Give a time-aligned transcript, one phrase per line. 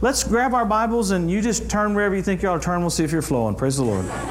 [0.00, 2.80] let's grab our Bibles and you just turn wherever you think you ought to turn.
[2.80, 3.54] We'll see if you're flowing.
[3.54, 4.06] Praise the Lord.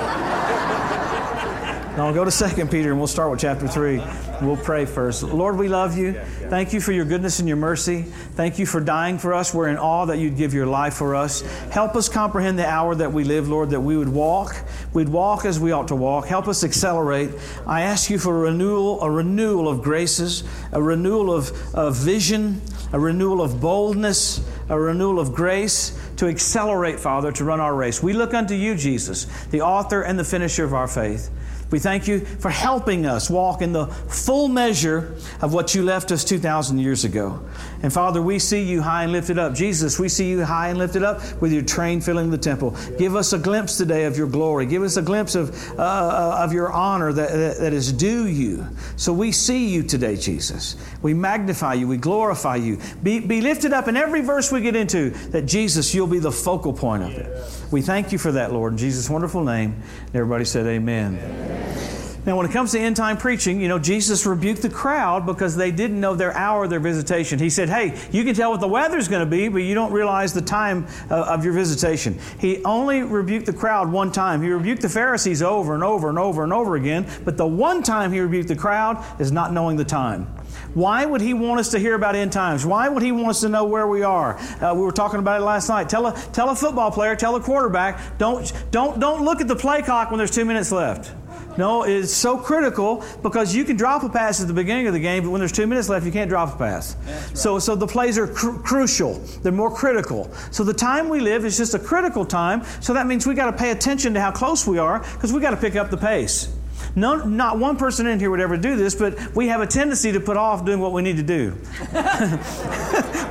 [1.95, 4.01] now I'll go to 2 Peter and we'll start with chapter 3.
[4.41, 5.23] We'll pray first.
[5.23, 6.13] Lord, we love you.
[6.13, 8.03] Thank you for your goodness and your mercy.
[8.03, 9.53] Thank you for dying for us.
[9.53, 11.41] We're in awe that you'd give your life for us.
[11.71, 14.55] Help us comprehend the hour that we live, Lord, that we would walk.
[14.93, 16.27] We'd walk as we ought to walk.
[16.27, 17.31] Help us accelerate.
[17.65, 22.61] I ask you for a renewal, a renewal of graces, a renewal of, of vision,
[22.91, 28.01] a renewal of boldness, a renewal of grace to accelerate, Father, to run our race.
[28.01, 31.29] We look unto you, Jesus, the author and the finisher of our faith.
[31.69, 36.11] We thank you for helping us walk in the full measure of what you left
[36.13, 37.41] us 2,000 years ago.
[37.83, 39.53] And Father, we see you high and lifted up.
[39.53, 42.75] Jesus, we see you high and lifted up with your train filling the temple.
[42.97, 44.65] Give us a glimpse today of your glory.
[44.65, 48.67] Give us a glimpse of, uh, of your honor that, that, that is due you.
[48.95, 50.75] So we see you today, Jesus.
[51.01, 51.87] We magnify you.
[51.87, 52.79] We glorify you.
[53.03, 56.31] Be, be lifted up in every verse we get into that Jesus, you'll be the
[56.31, 57.71] focal point of it.
[57.71, 59.81] We thank you for that, Lord, in Jesus' wonderful name.
[60.13, 61.17] Everybody said, Amen.
[61.17, 61.96] amen.
[62.27, 65.55] Now, when it comes to end time preaching, you know, Jesus rebuked the crowd because
[65.55, 67.39] they didn't know their hour of their visitation.
[67.39, 69.93] He said, Hey, you can tell what the weather's going to be, but you don't
[69.93, 72.19] realize the time uh, of your visitation.
[72.37, 74.41] He only rebuked the crowd one time.
[74.41, 77.81] He rebuked the Pharisees over and over and over and over again, but the one
[77.81, 80.25] time he rebuked the crowd is not knowing the time.
[80.73, 82.65] Why would he want us to hear about end times?
[82.65, 84.37] Why would he want us to know where we are?
[84.61, 85.87] Uh, we were talking about it last night.
[85.87, 89.55] Tell a, tell a football player, tell a quarterback, don't, don't, don't look at the
[89.55, 91.13] play clock when there's two minutes left.
[91.57, 94.99] No, it's so critical because you can drop a pass at the beginning of the
[94.99, 96.95] game, but when there's two minutes left, you can't drop a pass.
[96.95, 97.37] Right.
[97.37, 99.15] So, so the plays are cr- crucial.
[99.41, 100.31] They're more critical.
[100.51, 102.63] So the time we live is just a critical time.
[102.81, 105.41] So that means we got to pay attention to how close we are because we
[105.41, 106.49] got to pick up the pace.
[106.95, 110.11] No, not one person in here would ever do this, but we have a tendency
[110.11, 111.51] to put off doing what we need to do.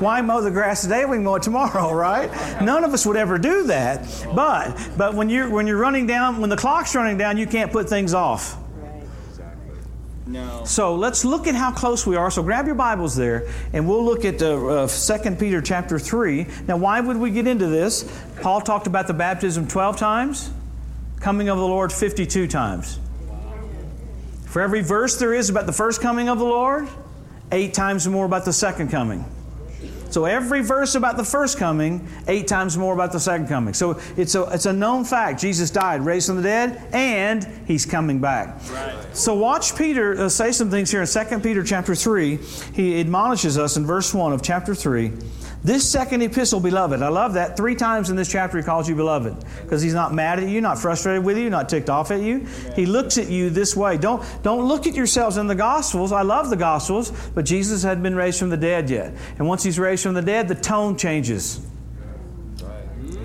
[0.00, 1.05] Why mow the grass today?
[1.05, 2.30] We can mow it tomorrow, right?
[2.62, 4.06] None of us would ever do that.
[4.34, 7.72] But but when you're when you're running down, when the clock's running down, you can't
[7.72, 8.56] put things off.
[10.26, 10.65] No.
[10.65, 12.31] So let's look at how close we are.
[12.32, 16.47] So grab your Bibles there, and we'll look at uh, uh, 2 Peter chapter 3.
[16.66, 18.10] Now, why would we get into this?
[18.43, 20.50] Paul talked about the baptism 12 times,
[21.20, 22.99] coming of the Lord 52 times.
[24.56, 26.89] For every verse there is about the first coming of the Lord,
[27.53, 29.22] eight times more about the second coming.
[30.09, 33.75] So every verse about the first coming, eight times more about the second coming.
[33.75, 35.43] So it's a, it's a known fact.
[35.43, 38.59] Jesus died, raised from the dead, and he's coming back.
[38.71, 39.15] Right.
[39.15, 42.38] So watch Peter uh, say some things here in 2 Peter chapter 3.
[42.73, 45.12] He admonishes us in verse 1 of chapter 3.
[45.66, 47.56] This second epistle, beloved, I love that.
[47.56, 50.60] Three times in this chapter he calls you beloved because he's not mad at you,
[50.60, 52.47] not frustrated with you, not ticked off at you.
[52.77, 53.97] He looks at you this way.
[53.97, 56.12] Don't, don't look at yourselves in the Gospels.
[56.12, 59.12] I love the Gospels, but Jesus hadn't been raised from the dead yet.
[59.41, 61.66] And once he's raised from the dead, the tone changes.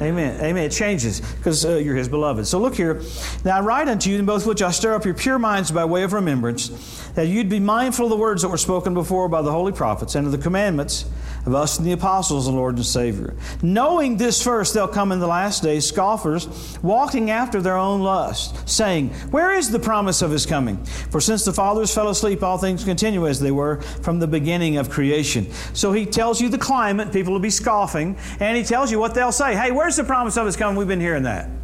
[0.01, 0.41] Amen.
[0.41, 0.63] Amen.
[0.63, 2.47] It changes because uh, you're his beloved.
[2.47, 3.03] So look here.
[3.45, 5.85] Now I write unto you in both which I stir up your pure minds by
[5.85, 6.69] way of remembrance,
[7.09, 10.15] that you'd be mindful of the words that were spoken before by the holy prophets
[10.15, 11.05] and of the commandments
[11.45, 13.35] of us and the apostles of the Lord and Savior.
[13.61, 18.67] Knowing this first, they'll come in the last days, scoffers, walking after their own lust,
[18.69, 20.83] saying, Where is the promise of his coming?
[20.85, 24.77] For since the fathers fell asleep, all things continue as they were from the beginning
[24.77, 25.51] of creation.
[25.73, 29.13] So he tells you the climate, people will be scoffing, and he tells you what
[29.13, 29.55] they'll say.
[29.55, 30.75] Hey, where's the promise of his coming?
[30.75, 31.60] We've been hearing that.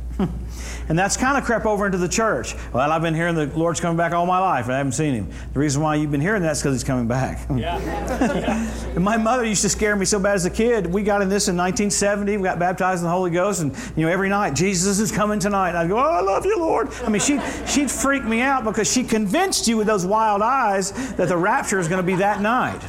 [0.89, 2.55] And that's kind of crept over into the church.
[2.73, 4.65] Well, I've been hearing the Lord's coming back all my life.
[4.65, 5.29] And I haven't seen him.
[5.53, 7.45] The reason why you've been hearing that is because he's coming back.
[7.53, 7.77] Yeah.
[8.95, 10.87] and my mother used to scare me so bad as a kid.
[10.87, 12.37] We got in this in 1970.
[12.37, 15.39] We got baptized in the Holy Ghost, and you know every night Jesus is coming
[15.39, 15.69] tonight.
[15.69, 16.89] And I'd go, Oh, I love you, Lord.
[17.03, 20.91] I mean, she she'd freak me out because she convinced you with those wild eyes
[21.15, 22.81] that the rapture is going to be that night.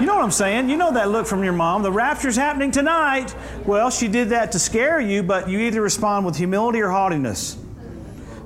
[0.00, 0.68] You know what I'm saying?
[0.68, 1.82] You know that look from your mom.
[1.82, 3.34] The rapture's happening tonight.
[3.64, 7.56] Well, she did that to scare you, but you either respond with humility or haughtiness.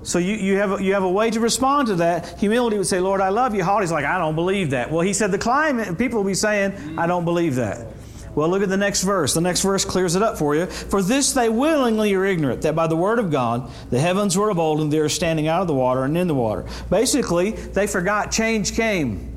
[0.04, 2.38] So you, you, have a, you have a way to respond to that.
[2.38, 3.64] Humility would say, Lord, I love you.
[3.64, 4.92] Haughty's like, I don't believe that.
[4.92, 7.84] Well, he said the climate, people will be saying, I don't believe that.
[8.36, 9.34] Well, look at the next verse.
[9.34, 10.66] The next verse clears it up for you.
[10.66, 14.50] For this they willingly are ignorant, that by the word of God the heavens were
[14.50, 16.64] of old, and they are standing out of the water and in the water.
[16.88, 19.29] Basically, they forgot change came.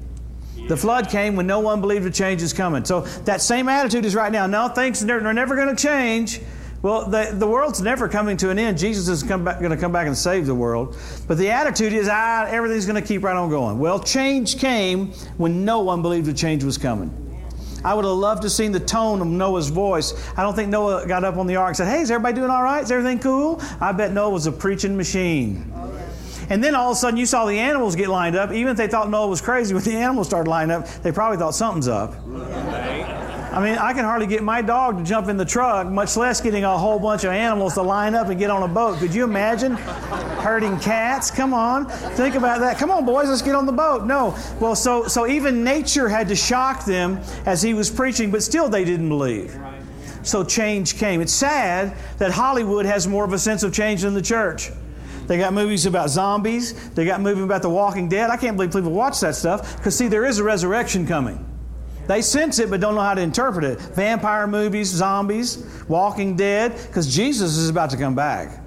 [0.67, 2.85] The flood came when no one believed a change is coming.
[2.85, 4.47] So that same attitude is right now.
[4.47, 6.39] No, things are never going to change.
[6.81, 8.77] Well, the, the world's never coming to an end.
[8.77, 10.97] Jesus is going to come back and save the world.
[11.27, 13.79] But the attitude is, ah, everything's going to keep right on going.
[13.79, 17.19] Well, change came when no one believed a change was coming.
[17.85, 20.13] I would have loved to have seen the tone of Noah's voice.
[20.37, 22.49] I don't think Noah got up on the ark and said, Hey, is everybody doing
[22.49, 22.83] all right?
[22.83, 23.61] Is everything cool?
[23.81, 25.72] I bet Noah was a preaching machine.
[26.49, 28.51] And then all of a sudden you saw the animals get lined up.
[28.51, 31.37] Even if they thought Noah was crazy, when the animals started lining up, they probably
[31.37, 32.13] thought something's up.
[33.53, 36.41] I mean, I can hardly get my dog to jump in the truck, much less
[36.41, 38.97] getting a whole bunch of animals to line up and get on a boat.
[38.97, 41.29] Could you imagine herding cats?
[41.29, 42.79] Come on, think about that.
[42.79, 44.05] Come on, boys, let's get on the boat.
[44.05, 44.35] No.
[44.59, 48.69] Well, so so even nature had to shock them as he was preaching, but still
[48.69, 49.55] they didn't believe.
[50.23, 51.21] So change came.
[51.21, 54.71] It's sad that Hollywood has more of a sense of change than the church.
[55.27, 56.89] They got movies about zombies.
[56.91, 58.29] They got movies about The Walking Dead.
[58.29, 61.49] I can't believe people watch that stuff because, see, there is a resurrection coming.
[62.07, 63.79] They sense it but don't know how to interpret it.
[63.79, 68.59] Vampire movies, zombies, Walking Dead, because Jesus is about to come back.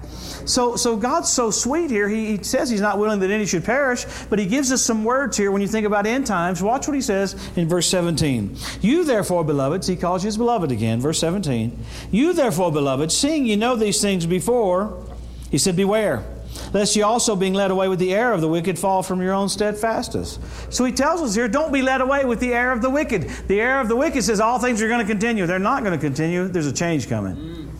[0.45, 2.07] So, so God's so sweet here.
[2.07, 5.03] He, he, says He's not willing that any should perish, but He gives us some
[5.03, 6.63] words here when you think about end times.
[6.63, 8.55] Watch what He says in verse 17.
[8.81, 11.77] You therefore, beloveds, He calls you His beloved again, verse 17.
[12.11, 15.05] You therefore, beloved, seeing you know these things before,
[15.51, 16.25] He said, Beware
[16.73, 19.33] lest you also, being led away with the error of the wicked, fall from your
[19.33, 20.39] own steadfastness.
[20.69, 23.29] So he tells us here, don't be led away with the error of the wicked.
[23.47, 25.45] The error of the wicked says all things are going to continue.
[25.45, 26.47] They're not going to continue.
[26.47, 27.71] There's a change coming.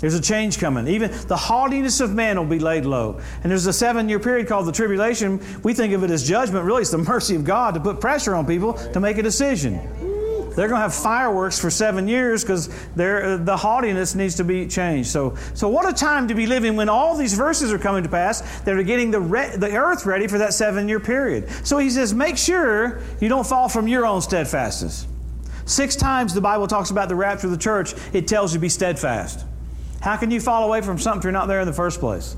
[0.00, 0.88] There's a change coming.
[0.88, 3.20] Even the haughtiness of man will be laid low.
[3.42, 5.40] And there's a seven year period called the tribulation.
[5.62, 6.64] We think of it as judgment.
[6.64, 10.09] Really, it's the mercy of God to put pressure on people to make a decision.
[10.60, 14.66] They're going to have fireworks for seven years because uh, the haughtiness needs to be
[14.66, 15.08] changed.
[15.08, 18.10] So, so what a time to be living when all these verses are coming to
[18.10, 21.48] pass that are getting the, re- the earth ready for that seven year period.
[21.66, 25.06] So he says, make sure you don't fall from your own steadfastness.
[25.64, 28.60] Six times the Bible talks about the rapture of the church, it tells you to
[28.60, 29.46] be steadfast.
[30.02, 32.36] How can you fall away from something if you're not there in the first place?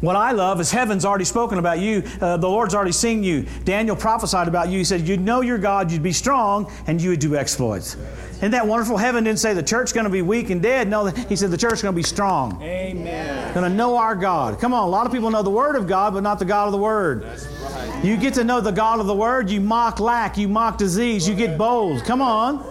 [0.00, 2.02] What I love is heaven's already spoken about you.
[2.20, 3.46] Uh, the Lord's already seen you.
[3.64, 4.78] Daniel prophesied about you.
[4.78, 7.96] He said, You'd know your God, you'd be strong, and you would do exploits.
[8.40, 8.96] Isn't that wonderful?
[8.96, 10.88] Heaven didn't say the church's going to be weak and dead.
[10.88, 12.62] No, he said the church's going to be strong.
[12.62, 13.52] Amen.
[13.52, 14.58] Going to know our God.
[14.58, 16.64] Come on, a lot of people know the Word of God, but not the God
[16.64, 17.24] of the Word.
[17.24, 18.00] Right.
[18.02, 21.28] You get to know the God of the Word, you mock lack, you mock disease,
[21.28, 22.02] you get bold.
[22.04, 22.64] Come on.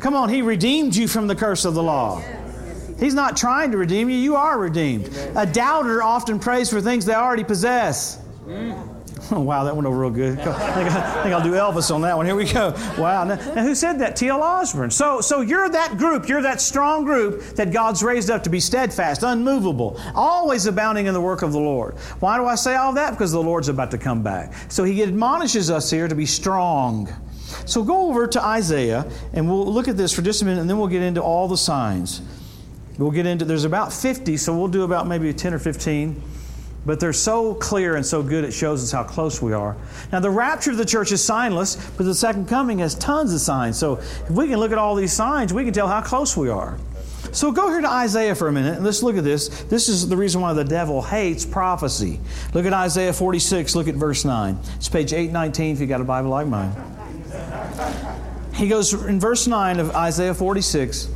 [0.00, 2.22] Come on, He redeemed you from the curse of the law.
[2.98, 5.06] He's not trying to redeem you, you are redeemed.
[5.36, 8.20] A doubter often prays for things they already possess.
[9.30, 10.38] Oh, wow, that went over real good.
[10.38, 12.26] I think, I think, I'll do Elvis on that one.
[12.26, 12.70] Here we go.
[12.98, 13.24] Wow.
[13.24, 14.16] Now, now who said that?
[14.16, 14.42] T.L.
[14.42, 14.90] Osborn.
[14.90, 18.60] So, so you're that group, you're that strong group that God's raised up to be
[18.60, 21.94] steadfast, unmovable, always abounding in the work of the Lord.
[22.20, 23.12] Why do I say all that?
[23.12, 24.52] Because the Lord's about to come back.
[24.68, 27.08] So he admonishes us here to be strong.
[27.66, 30.68] So go over to Isaiah, and we'll look at this for just a minute, and
[30.68, 32.20] then we'll get into all the signs.
[32.98, 36.22] We'll get into, there's about 50, so we'll do about maybe 10 or 15.
[36.86, 39.76] But they're so clear and so good, it shows us how close we are.
[40.12, 43.40] Now, the rapture of the church is signless, but the second coming has tons of
[43.40, 43.78] signs.
[43.78, 46.50] So, if we can look at all these signs, we can tell how close we
[46.50, 46.78] are.
[47.32, 49.48] So, go here to Isaiah for a minute and let's look at this.
[49.64, 52.20] This is the reason why the devil hates prophecy.
[52.52, 54.58] Look at Isaiah 46, look at verse 9.
[54.76, 56.72] It's page 819 if you got a Bible like mine.
[58.54, 61.08] He goes in verse 9 of Isaiah 46.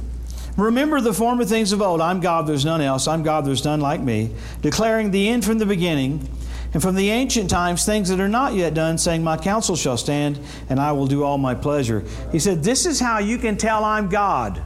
[0.58, 2.00] Remember the former things of old.
[2.00, 3.06] I'm God, there's none else.
[3.06, 4.30] I'm God, there's none like me.
[4.60, 6.28] Declaring the end from the beginning,
[6.74, 9.96] and from the ancient times things that are not yet done, saying, My counsel shall
[9.96, 10.38] stand,
[10.68, 12.04] and I will do all my pleasure.
[12.32, 14.60] He said, This is how you can tell I'm God.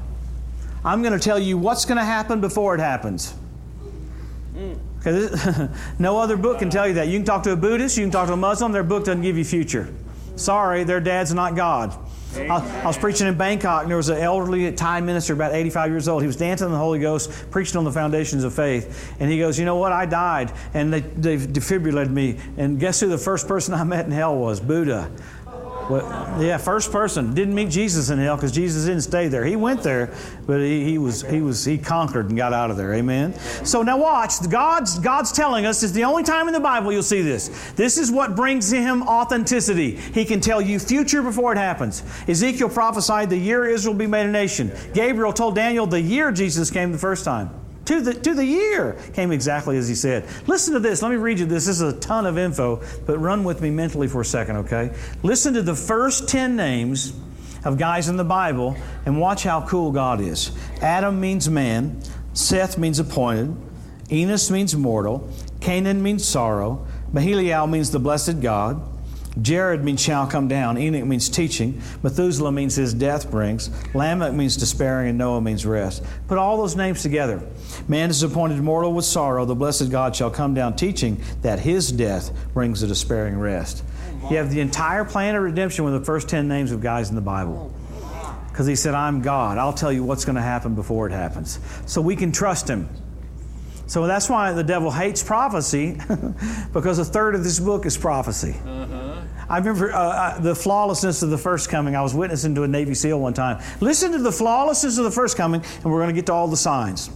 [0.83, 3.35] I'm going to tell you what's going to happen before it happens.
[4.99, 5.69] Because
[5.99, 7.09] no other book can tell you that.
[7.09, 9.23] You can talk to a Buddhist, you can talk to a Muslim, their book doesn't
[9.23, 9.93] give you future.
[10.37, 11.95] Sorry, their dad's not God.
[12.37, 15.91] I, I, was preaching in Bangkok, and there was an elderly Thai minister, about 85
[15.91, 16.23] years old.
[16.23, 19.15] He was dancing in the Holy Ghost, preaching on the foundations of faith.
[19.21, 19.93] And he goes, You know what?
[19.93, 22.39] I died, and they, they defibrillated me.
[22.57, 24.61] And guess who the first person I met in hell was?
[24.61, 25.11] Buddha.
[25.93, 29.45] Well, yeah, first person didn't meet Jesus in hell because Jesus didn't stay there.
[29.45, 30.15] He went there,
[30.47, 32.95] but he, he was he was he conquered and got out of there.
[32.95, 33.35] Amen.
[33.67, 34.33] So now watch.
[34.49, 35.83] God's God's telling us.
[35.83, 37.73] is the only time in the Bible you'll see this.
[37.73, 39.97] This is what brings him authenticity.
[39.97, 42.03] He can tell you future before it happens.
[42.27, 44.73] Ezekiel prophesied the year Israel will be made a nation.
[44.95, 48.97] Gabriel told Daniel the year Jesus came the first time to the, to the year
[49.15, 50.25] came exactly as he said.
[50.47, 51.03] Listen to this.
[51.03, 51.67] Let me read you this.
[51.67, 54.95] This is a ton of info, but run with me mentally for a second, okay?
[55.23, 57.13] Listen to the first 10 names
[57.65, 60.53] of guys in the Bible and watch how cool God is.
[60.81, 62.01] Adam means man,
[62.35, 63.57] Seth means appointed,
[64.11, 65.29] Enos means mortal,
[65.61, 68.89] Canaan means sorrow, Mahalalel means the blessed God.
[69.41, 70.77] Jared means shall come down.
[70.77, 71.81] Enoch means teaching.
[72.03, 73.71] Methuselah means his death brings.
[73.95, 76.03] Lamech means despairing, and Noah means rest.
[76.29, 77.43] Put all those names together.
[77.89, 79.47] Man is appointed mortal with sorrow.
[79.47, 83.83] The blessed God shall come down teaching that his death brings a despairing rest.
[84.31, 87.17] You have the entire plan of redemption with the first 10 names of guys in
[87.17, 87.73] the Bible.
[88.49, 89.57] Because he said, I'm God.
[89.57, 91.59] I'll tell you what's going to happen before it happens.
[91.87, 92.89] So we can trust him.
[93.87, 95.99] So that's why the devil hates prophecy,
[96.73, 98.57] because a third of this book is prophecy.
[98.65, 99.02] Uh-huh.
[99.53, 101.95] I remember uh, uh, the flawlessness of the first coming.
[101.95, 103.63] I was witnessing to a Navy SEAL one time.
[103.83, 106.49] Listen to the flawlessness of the first coming, and we're going to get to all
[106.49, 107.11] the signs.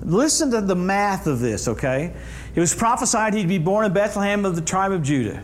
[0.00, 2.14] Listen to the math of this, okay?
[2.54, 5.42] It was prophesied he'd be born in Bethlehem of the tribe of Judah.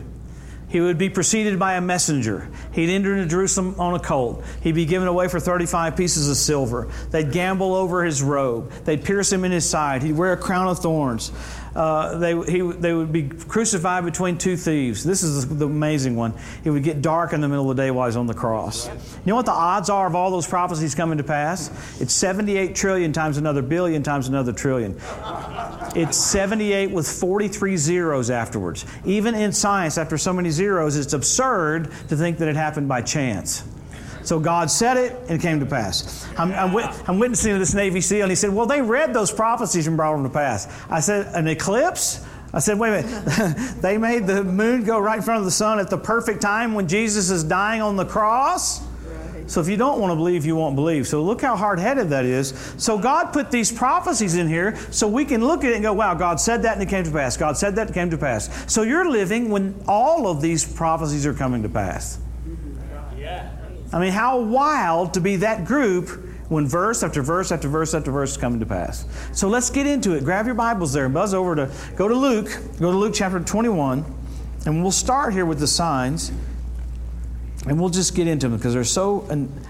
[0.69, 2.49] He would be preceded by a messenger.
[2.73, 4.43] He'd enter into Jerusalem on a colt.
[4.61, 6.91] He'd be given away for 35 pieces of silver.
[7.11, 8.71] They'd gamble over his robe.
[8.83, 10.03] They'd pierce him in his side.
[10.03, 11.31] He'd wear a crown of thorns.
[11.77, 15.03] Uh, they, he, they would be crucified between two thieves.
[15.03, 16.33] This is the amazing one.
[16.63, 18.87] It would get dark in the middle of the day while he's on the cross.
[18.87, 18.93] You
[19.27, 21.69] know what the odds are of all those prophecies coming to pass?
[22.01, 24.99] It's 78 trillion times another billion times another trillion.
[25.95, 28.83] It's 78 with 43 zeros afterwards.
[29.05, 33.03] Even in science, after so many zeros, it's absurd to think that it happened by
[33.03, 33.63] chance.
[34.27, 36.27] So God said it, and it came to pass.
[36.37, 36.75] I'm, I'm,
[37.07, 39.95] I'm witnessing to this Navy SEAL, and he said, Well, they read those prophecies and
[39.95, 40.67] brought them to pass.
[40.89, 42.25] I said, An eclipse?
[42.53, 43.75] I said, wait a minute.
[43.81, 46.73] they made the moon go right in front of the sun at the perfect time
[46.73, 48.85] when Jesus is dying on the cross?
[49.47, 51.07] So if you don't want to believe, you won't believe.
[51.07, 52.49] So look how hard headed that is.
[52.77, 55.93] So God put these prophecies in here so we can look at it and go,
[55.93, 57.37] wow, God said that and it came to pass.
[57.37, 58.49] God said that and it came to pass.
[58.71, 62.19] So you're living when all of these prophecies are coming to pass.
[63.93, 66.09] I mean, how wild to be that group
[66.49, 69.05] when verse after verse after verse after verse is coming to pass.
[69.33, 70.23] So let's get into it.
[70.23, 73.39] Grab your Bibles there and buzz over to go to Luke, go to Luke chapter
[73.39, 74.05] 21,
[74.65, 76.31] and we'll start here with the signs,
[77.67, 79.27] and we'll just get into them because they're so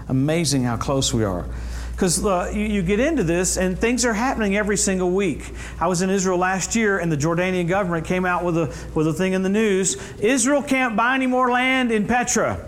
[0.08, 1.46] amazing how close we are.
[1.92, 5.52] Because uh, you, you, get into this, and things are happening every single week.
[5.80, 9.08] I was in Israel last year, and the Jordanian government came out with a, with
[9.08, 12.67] a thing in the news Israel can't buy any more land in Petra.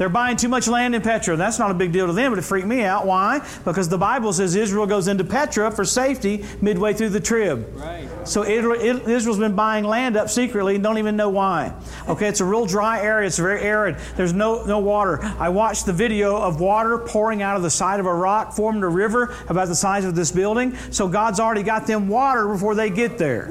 [0.00, 1.36] They're buying too much land in Petra.
[1.36, 3.04] That's not a big deal to them, but it freaked me out.
[3.04, 3.46] Why?
[3.66, 7.70] Because the Bible says Israel goes into Petra for safety midway through the trib.
[7.74, 8.08] Right.
[8.24, 11.74] So Israel's been buying land up secretly and don't even know why.
[12.08, 13.26] Okay, it's a real dry area.
[13.26, 13.98] It's very arid.
[14.16, 15.20] There's no, no water.
[15.38, 18.82] I watched the video of water pouring out of the side of a rock, forming
[18.82, 20.74] a river about the size of this building.
[20.92, 23.50] So God's already got them water before they get there.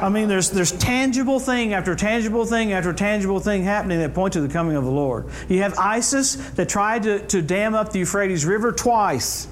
[0.00, 4.32] I mean, there's, there's tangible thing after tangible thing after tangible thing happening that point
[4.32, 5.26] to the coming of the Lord.
[5.48, 9.46] You have ISIS that tried to, to dam up the Euphrates River twice.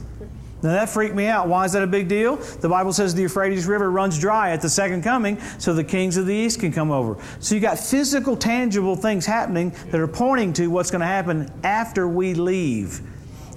[0.63, 1.49] Now that freaked me out.
[1.49, 2.37] Why is that a big deal?
[2.37, 6.17] The Bible says the Euphrates River runs dry at the second coming, so the kings
[6.17, 7.17] of the east can come over.
[7.39, 11.53] So you got physical, tangible things happening that are pointing to what's going to happen
[11.63, 13.03] after we leave.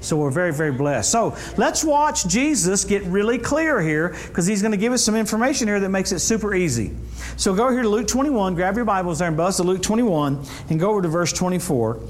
[0.01, 1.11] So we're very, very blessed.
[1.11, 5.15] So let's watch Jesus get really clear here because he's going to give us some
[5.15, 6.91] information here that makes it super easy.
[7.37, 10.43] So go here to Luke 21, grab your Bibles there and buzz to Luke 21
[10.69, 12.01] and go over to verse 24.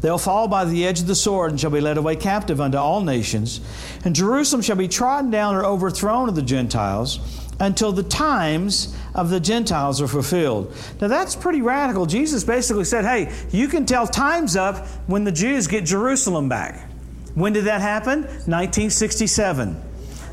[0.00, 2.76] They'll fall by the edge of the sword and shall be led away captive unto
[2.76, 3.60] all nations.
[4.04, 7.18] And Jerusalem shall be trodden down or overthrown of the Gentiles
[7.58, 10.74] until the times of the Gentiles are fulfilled.
[11.00, 12.04] Now that's pretty radical.
[12.04, 16.90] Jesus basically said, hey, you can tell time's up when the Jews get Jerusalem back.
[17.36, 18.22] When did that happen?
[18.22, 19.82] 1967.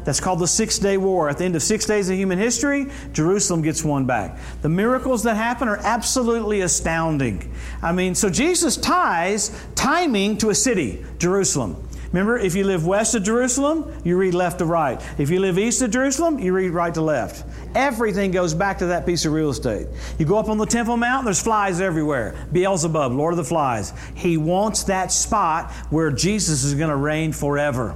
[0.05, 1.29] That's called the Six Day War.
[1.29, 4.37] At the end of six days of human history, Jerusalem gets won back.
[4.61, 7.53] The miracles that happen are absolutely astounding.
[7.81, 11.75] I mean, so Jesus ties timing to a city, Jerusalem.
[12.13, 15.01] Remember, if you live west of Jerusalem, you read left to right.
[15.17, 17.43] If you live east of Jerusalem, you read right to left.
[17.75, 19.87] Everything goes back to that piece of real estate.
[20.19, 22.35] You go up on the Temple Mount, there's flies everywhere.
[22.51, 23.93] Beelzebub, Lord of the Flies.
[24.15, 27.95] He wants that spot where Jesus is going to reign forever.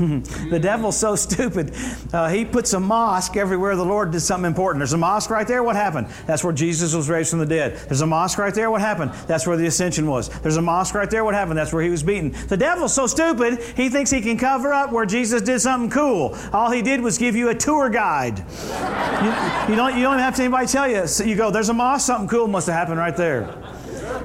[0.50, 1.74] the devil's so stupid.
[2.12, 4.80] Uh, he puts a mosque everywhere the Lord did something important.
[4.80, 5.62] There's a mosque right there.
[5.62, 6.06] What happened?
[6.26, 7.76] That's where Jesus was raised from the dead.
[7.88, 8.70] There's a mosque right there.
[8.70, 9.12] What happened?
[9.26, 10.30] That's where the ascension was.
[10.40, 11.22] There's a mosque right there.
[11.22, 11.58] What happened?
[11.58, 12.30] That's where he was beaten.
[12.48, 16.34] The devil's so stupid, he thinks he can cover up where Jesus did something cool.
[16.52, 18.38] All he did was give you a tour guide.
[18.38, 21.06] you, you, don't, you don't have to anybody tell you.
[21.06, 23.59] So you go, there's a mosque, something cool must have happened right there.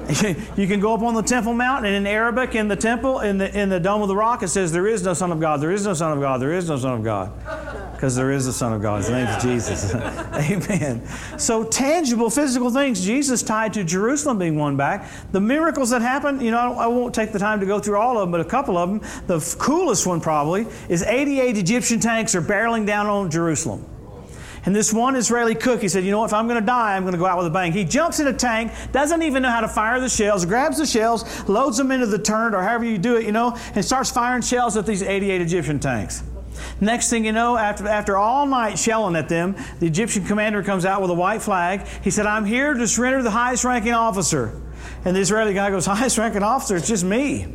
[0.56, 3.38] you can go up on the Temple Mount, and in Arabic, in the temple, in
[3.38, 5.60] the, in the Dome of the Rock, it says, There is no Son of God,
[5.60, 7.32] there is no Son of God, there is no Son of God.
[7.92, 8.98] Because there is a Son of God.
[8.98, 9.94] His name is Jesus.
[9.94, 11.02] Amen.
[11.38, 15.10] So, tangible, physical things, Jesus tied to Jerusalem being won back.
[15.32, 18.18] The miracles that happened, you know, I won't take the time to go through all
[18.18, 19.00] of them, but a couple of them.
[19.26, 23.84] The coolest one probably is 88 Egyptian tanks are barreling down on Jerusalem.
[24.66, 26.26] And this one Israeli cook, he said, You know what?
[26.26, 27.72] If I'm going to die, I'm going to go out with a bang.
[27.72, 30.86] He jumps in a tank, doesn't even know how to fire the shells, grabs the
[30.86, 34.10] shells, loads them into the turret or however you do it, you know, and starts
[34.10, 36.24] firing shells at these 88 Egyptian tanks.
[36.80, 40.84] Next thing you know, after, after all night shelling at them, the Egyptian commander comes
[40.84, 41.86] out with a white flag.
[42.02, 44.60] He said, I'm here to surrender the highest ranking officer.
[45.04, 46.76] And the Israeli guy goes, Highest ranking officer?
[46.76, 47.46] It's just me.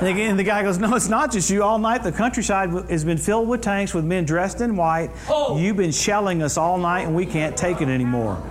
[0.00, 1.62] And the guy goes, No, it's not just you.
[1.62, 5.10] All night the countryside has been filled with tanks with men dressed in white.
[5.28, 5.58] Oh.
[5.58, 8.42] You've been shelling us all night and we can't take it anymore.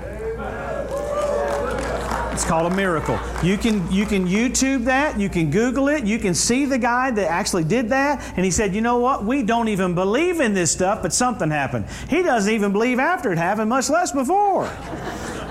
[2.31, 3.19] It's called a miracle.
[3.43, 7.11] You can you can YouTube that, you can Google it, you can see the guy
[7.11, 9.25] that actually did that, and he said, you know what?
[9.25, 11.87] We don't even believe in this stuff, but something happened.
[12.07, 14.71] He doesn't even believe after it happened, much less before.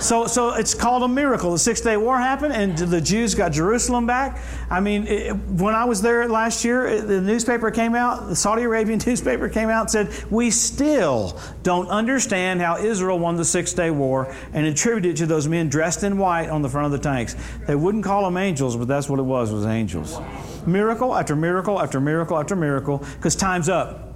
[0.00, 1.50] So, so it's called a miracle.
[1.50, 4.40] The Six Day War happened, and the Jews got Jerusalem back.
[4.71, 8.62] I mean, it, when I was there last year, the newspaper came out, the Saudi
[8.62, 13.73] Arabian newspaper came out and said, We still don't understand how Israel won the Six
[13.73, 16.93] Day War and attributed it to those men dressed in white on the front of
[16.93, 17.35] the tanks.
[17.67, 20.21] They wouldn't call them angels, but that's what it was, was angels.
[20.64, 24.14] Miracle after miracle after miracle after miracle, because time's up.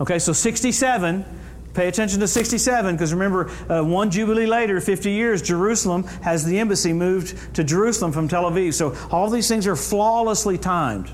[0.00, 1.24] Okay, so 67
[1.74, 6.60] Pay attention to 67 because remember, uh, one Jubilee later, 50 years, Jerusalem has the
[6.60, 8.74] embassy moved to Jerusalem from Tel Aviv.
[8.74, 11.10] So all these things are flawlessly timed.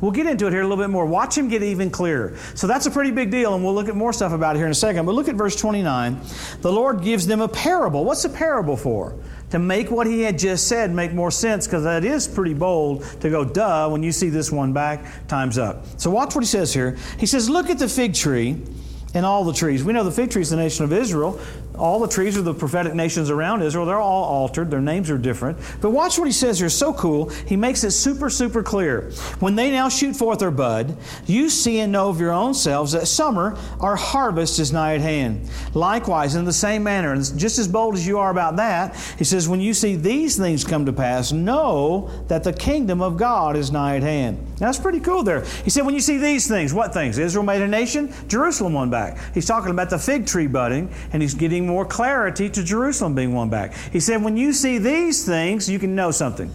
[0.00, 1.06] We'll get into it here a little bit more.
[1.06, 2.36] Watch him get even clearer.
[2.54, 4.66] So that's a pretty big deal, and we'll look at more stuff about it here
[4.66, 5.06] in a second.
[5.06, 6.20] But look at verse 29.
[6.60, 8.04] The Lord gives them a parable.
[8.04, 9.18] What's a parable for?
[9.52, 13.04] To make what he had just said make more sense, because that is pretty bold
[13.20, 15.86] to go, duh, when you see this one back, time's up.
[15.98, 16.98] So watch what he says here.
[17.18, 18.60] He says, Look at the fig tree
[19.16, 19.82] and all the trees.
[19.82, 21.40] We know the fig tree is the nation of Israel.
[21.78, 23.86] All the trees of the prophetic nations around Israel.
[23.86, 24.70] They're all altered.
[24.70, 25.58] Their names are different.
[25.80, 26.68] But watch what he says here.
[26.68, 27.30] So cool.
[27.30, 29.10] He makes it super, super clear.
[29.40, 32.92] When they now shoot forth their bud, you see and know of your own selves
[32.92, 35.48] that summer, our harvest is nigh at hand.
[35.74, 39.24] Likewise, in the same manner, and just as bold as you are about that, he
[39.24, 43.56] says, when you see these things come to pass, know that the kingdom of God
[43.56, 44.38] is nigh at hand.
[44.60, 45.44] Now, that's pretty cool there.
[45.64, 47.18] He said, when you see these things, what things?
[47.18, 49.18] Israel made a nation, Jerusalem won back.
[49.34, 53.34] He's talking about the fig tree budding, and he's getting more clarity to Jerusalem being
[53.34, 53.74] won back.
[53.92, 56.50] He said, when you see these things, you can know something.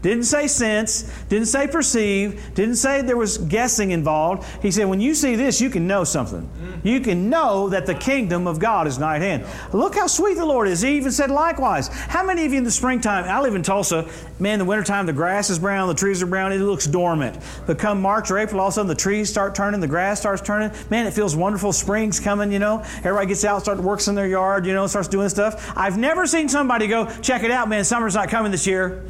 [0.00, 4.44] Didn't say sense, didn't say perceive, didn't say there was guessing involved.
[4.62, 6.48] He said, when you see this, you can know something.
[6.84, 9.46] You can know that the kingdom of God is nigh at hand.
[9.72, 10.82] Look how sweet the Lord is.
[10.82, 11.88] He even said likewise.
[11.88, 15.12] How many of you in the springtime, I live in Tulsa, man, the wintertime, the
[15.12, 17.36] grass is brown, the trees are brown, it looks dormant.
[17.66, 20.20] But come March or April, all of a sudden the trees start turning, the grass
[20.20, 20.70] starts turning.
[20.90, 21.72] Man, it feels wonderful.
[21.72, 22.84] Spring's coming, you know.
[22.98, 25.72] Everybody gets out, starts works in their yard, you know, starts doing stuff.
[25.76, 29.02] I've never seen somebody go, check it out, man, summer's not coming this year.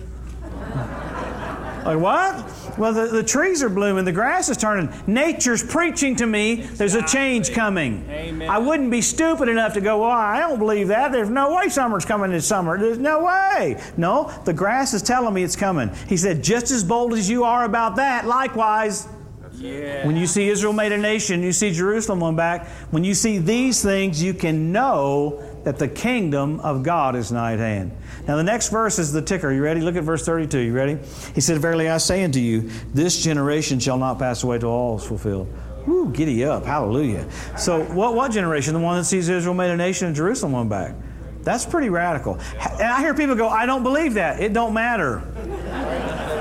[1.89, 2.79] Like, what?
[2.79, 4.93] Well, the, the trees are blooming, the grass is turning.
[5.07, 8.07] Nature's preaching to me there's a change coming.
[8.11, 8.47] Amen.
[8.47, 11.13] I wouldn't be stupid enough to go, well, I don't believe that.
[11.13, 12.79] There's no way summer's coming this summer.
[12.79, 13.83] There's no way.
[13.97, 15.91] No, the grass is telling me it's coming.
[16.09, 19.09] He said, just as bold as you are about that, likewise.
[19.55, 20.07] Yeah.
[20.07, 22.69] When you see Israel made a nation, you see Jerusalem won back.
[22.91, 27.55] When you see these things, you can know that the kingdom of God is nigh
[27.55, 27.93] at hand.
[28.27, 29.53] Now, the next verse is the ticker.
[29.53, 29.81] You ready?
[29.81, 30.59] Look at verse 32.
[30.59, 30.99] You ready?
[31.35, 34.97] He said, Verily I say unto you, this generation shall not pass away till all
[34.99, 35.53] is fulfilled.
[35.87, 36.65] Woo, giddy up.
[36.65, 37.27] Hallelujah.
[37.57, 38.75] So, what, what generation?
[38.75, 40.95] The one that sees Israel made a nation and Jerusalem went back.
[41.43, 42.39] That's pretty radical.
[42.61, 44.41] And I hear people go, I don't believe that.
[44.41, 45.23] It don't matter.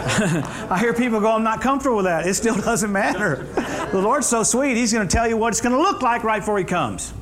[0.69, 2.27] I hear people go, I'm not comfortable with that.
[2.27, 3.47] It still doesn't matter.
[3.91, 6.23] The Lord's so sweet, He's going to tell you what it's going to look like
[6.23, 7.13] right before He comes.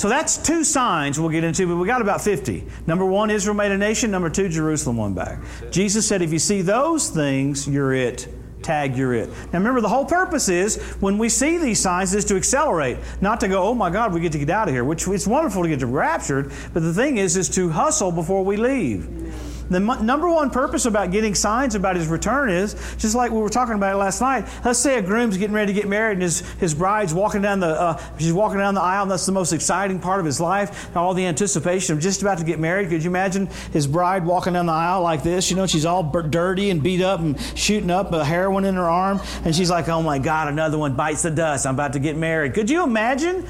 [0.00, 2.64] So that's two signs we'll get into, but we got about 50.
[2.86, 4.10] Number one, Israel made a nation.
[4.10, 5.40] Number two, Jerusalem won back.
[5.70, 8.26] Jesus said, if you see those things, you're it.
[8.62, 9.28] Tag, you're it.
[9.28, 13.40] Now remember, the whole purpose is when we see these signs is to accelerate, not
[13.40, 15.64] to go, oh my God, we get to get out of here, which it's wonderful
[15.64, 19.29] to get to raptured, but the thing is, is to hustle before we leave.
[19.70, 23.38] The m- number one purpose about getting signs about his return is just like we
[23.38, 24.46] were talking about last night.
[24.64, 27.60] Let's say a groom's getting ready to get married and his, his bride's walking down
[27.60, 30.40] the uh, she's walking down the aisle and that's the most exciting part of his
[30.40, 30.94] life.
[30.96, 32.88] All the anticipation of just about to get married.
[32.88, 35.50] Could you imagine his bride walking down the aisle like this?
[35.50, 38.90] You know, she's all dirty and beat up and shooting up a heroin in her
[38.90, 41.66] arm, and she's like, "Oh my God, another one bites the dust.
[41.66, 43.46] I'm about to get married." Could you imagine?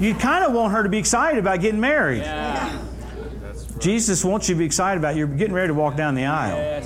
[0.00, 2.22] You kind of want her to be excited about getting married.
[2.22, 2.78] Yeah.
[3.80, 5.14] Jesus wants you to be excited about.
[5.14, 5.18] It.
[5.18, 6.82] You're getting ready to walk down the aisle.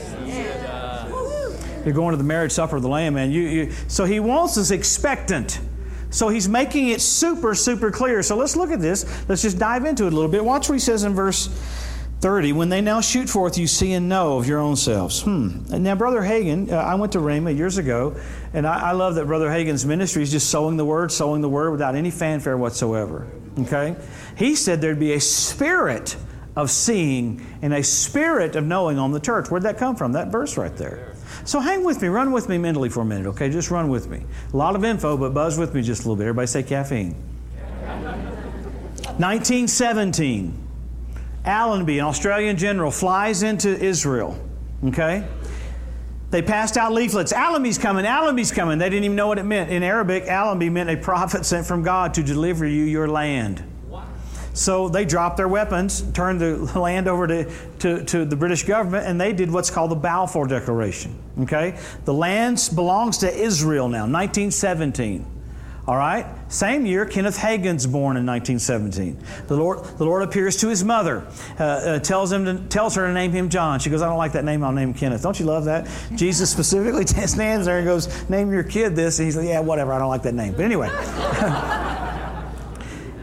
[1.84, 3.30] You're going to the marriage supper of the Lamb, man.
[3.30, 5.60] You, you, so he wants us expectant.
[6.10, 8.22] So he's making it super, super clear.
[8.22, 9.04] So let's look at this.
[9.28, 10.44] Let's just dive into it a little bit.
[10.44, 11.48] Watch what he says in verse
[12.20, 12.52] 30.
[12.52, 15.22] When they now shoot forth, you see and know of your own selves.
[15.22, 15.64] Hmm.
[15.72, 18.16] And now, Brother Hagin, uh, I went to Rhema years ago,
[18.54, 21.48] and I, I love that Brother Hagin's ministry is just sowing the word, sowing the
[21.48, 23.26] word without any fanfare whatsoever.
[23.58, 23.96] Okay?
[24.38, 26.16] He said there'd be a spirit
[26.56, 29.50] of seeing and a spirit of knowing on the church.
[29.50, 30.12] Where'd that come from?
[30.12, 31.14] That verse right there.
[31.44, 33.50] So hang with me, run with me mentally for a minute, okay?
[33.50, 34.22] Just run with me.
[34.52, 36.24] A lot of info, but buzz with me just a little bit.
[36.24, 37.14] Everybody say caffeine.
[39.16, 40.58] 1917,
[41.44, 44.38] Allenby, an Australian general, flies into Israel,
[44.84, 45.26] okay?
[46.30, 47.32] They passed out leaflets.
[47.32, 48.78] Allenby's coming, Allenby's coming.
[48.78, 49.70] They didn't even know what it meant.
[49.70, 53.62] In Arabic, Allenby meant a prophet sent from God to deliver you your land.
[54.54, 59.06] So they dropped their weapons, turned the land over to, to, to, the British government,
[59.06, 61.18] and they did what's called the Balfour Declaration.
[61.40, 61.76] Okay?
[62.04, 65.26] The land belongs to Israel now, 1917.
[65.86, 66.24] All right?
[66.48, 69.18] Same year, Kenneth Hagin's born in 1917.
[69.48, 71.26] The Lord, the Lord appears to his mother,
[71.58, 73.80] uh, uh, tells, him to, tells her to name him John.
[73.80, 75.22] She goes, I don't like that name, I'll name Kenneth.
[75.22, 75.88] Don't you love that?
[76.14, 79.18] Jesus specifically stands there and goes, Name your kid this.
[79.18, 80.52] And he's like, Yeah, whatever, I don't like that name.
[80.52, 80.88] But anyway.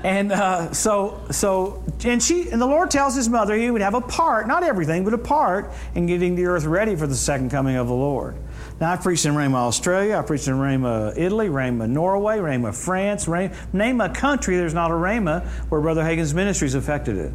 [0.03, 3.93] And uh, so, so, and she, and the Lord tells his mother he would have
[3.93, 7.51] a part, not everything, but a part in getting the earth ready for the second
[7.51, 8.35] coming of the Lord.
[8.79, 10.17] Now, I've preached in Rhema, Australia.
[10.17, 13.25] I've preached in Rhema, Italy, Rhema, Norway, Rhema, France.
[13.25, 17.31] Rhema, name a country there's not a Rhema where Brother Hagin's ministries affected it.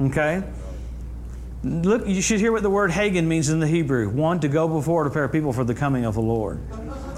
[0.00, 0.42] Okay?
[1.62, 4.08] Look, you should hear what the word Hagin means in the Hebrew.
[4.08, 6.60] One, to go before to prepare people for the coming of the Lord.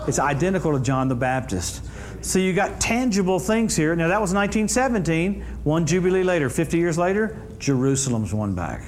[0.06, 1.82] It's identical to John the Baptist.
[2.20, 3.94] So you got tangible things here.
[3.94, 5.42] Now, that was 1917.
[5.64, 8.82] One Jubilee later, 50 years later, Jerusalem's won back.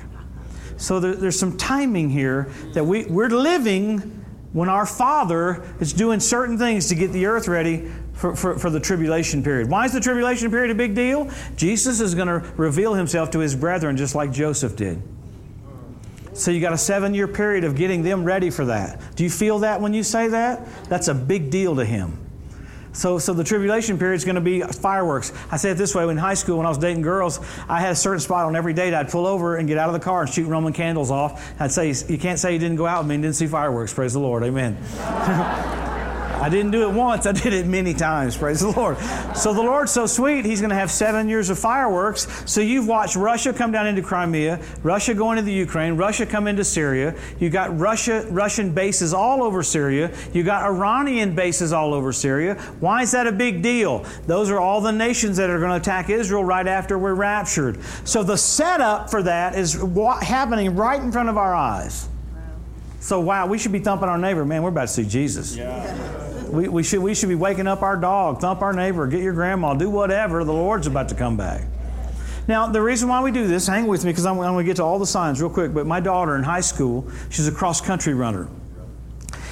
[0.77, 6.21] So there, there's some timing here that we, we're living when our Father is doing
[6.21, 9.69] certain things to get the earth ready for, for, for, the tribulation period.
[9.69, 11.31] Why is the tribulation period a big deal?
[11.57, 15.03] Jesus is going to reveal himself to his brethren just like Joseph did.
[16.37, 19.01] So you got a seven year period of getting them ready for that.
[19.17, 20.67] Do you feel that when you say that?
[20.89, 22.19] That's a big deal to him.
[22.93, 25.31] So, so the tribulation period is going to be fireworks.
[25.51, 27.93] I say it this way: in high school, when I was dating girls, I had
[27.93, 28.95] a certain spot on every date.
[28.95, 31.55] I'd pull over and get out of the car and shoot Roman candles off.
[31.61, 33.93] I'd say, "You can't say you didn't go out with me and didn't see fireworks."
[33.93, 34.79] Praise the Lord, Amen.
[36.35, 38.37] I didn't do it once, I did it many times.
[38.37, 38.99] Praise the Lord.
[39.35, 42.27] So the Lord's so sweet, He's going to have seven years of fireworks.
[42.51, 46.47] So you've watched Russia come down into Crimea, Russia go into the Ukraine, Russia come
[46.47, 47.15] into Syria.
[47.41, 50.13] You got Russia, Russian bases all over Syria.
[50.33, 52.55] You got Iranian bases all over Syria.
[52.81, 54.05] Why is that a big deal?
[54.27, 57.79] Those are all the nations that are going to attack Israel right after we're raptured.
[58.05, 62.09] So the setup for that is what happening right in front of our eyes.
[63.07, 64.45] So, wow, we should be thumping our neighbor.
[64.45, 65.55] Man, we're about to see Jesus.
[65.55, 66.49] Yeah.
[66.49, 69.33] We, we, should, we should be waking up our dog, thump our neighbor, get your
[69.33, 70.43] grandma, do whatever.
[70.43, 71.63] The Lord's about to come back.
[72.49, 74.69] Now, the reason why we do this, hang with me because I'm, I'm going to
[74.69, 75.73] get to all the signs real quick.
[75.73, 78.49] But my daughter in high school, she's a cross country runner.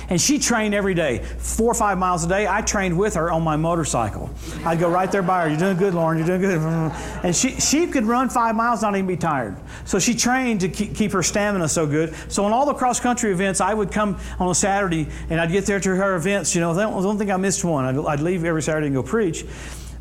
[0.09, 2.47] And she trained every day, four or five miles a day.
[2.47, 4.31] I trained with her on my motorcycle.
[4.65, 5.49] I'd go right there by her.
[5.49, 6.19] You're doing good, Lauren.
[6.19, 6.93] You're doing good.
[7.25, 9.57] And she, she could run five miles, not even be tired.
[9.87, 12.15] So she trained to keep, keep her stamina so good.
[12.29, 15.51] So on all the cross country events, I would come on a Saturday and I'd
[15.51, 16.55] get there to her events.
[16.55, 17.85] You know, I don't, think I missed one.
[17.85, 19.45] I'd, I'd leave every Saturday and go preach.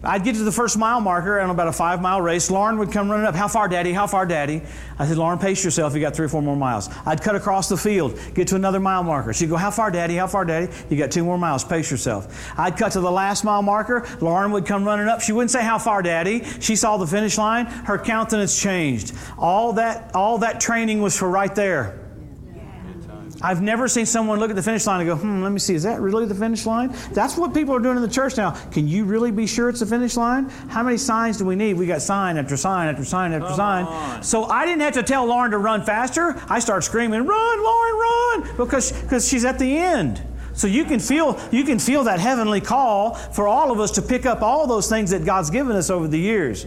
[0.06, 2.52] I'd get to the first mile marker on about a five mile race.
[2.52, 3.36] Lauren would come running up.
[3.36, 3.94] How far, Daddy?
[3.94, 4.62] How far, Daddy?
[5.00, 5.94] I said, Lauren, pace yourself.
[5.96, 6.90] You got three or four more miles.
[7.06, 9.32] I'd cut across the field, get to another mile marker.
[9.32, 10.16] She'd go, How far, Daddy?
[10.16, 10.74] How far, Daddy?
[10.90, 11.64] You got two more miles.
[11.64, 12.54] Pace yourself.
[12.58, 14.06] I'd cut to the last mile marker.
[14.20, 15.22] Lauren would come running up.
[15.22, 16.44] She wouldn't say, How far, Daddy?
[16.60, 17.66] She saw the finish line.
[17.66, 19.14] Her countenance changed.
[19.38, 22.03] All that, all that training was for right there.
[23.44, 25.76] I've never seen someone look at the finish line and go, hmm, let me see,
[25.76, 26.96] is that really the finish line?
[27.12, 28.52] That's what people are doing in the church now.
[28.72, 30.50] Can you really be sure it's the finish line?
[30.70, 31.74] How many signs do we need?
[31.74, 33.86] We got sign after sign after sign after Come sign.
[33.86, 34.24] On.
[34.24, 36.42] So I didn't have to tell Lauren to run faster.
[36.50, 40.22] I start screaming, run, Lauren, run, because because she's at the end.
[40.54, 44.02] So you can feel you can feel that heavenly call for all of us to
[44.02, 46.66] pick up all those things that God's given us over the years.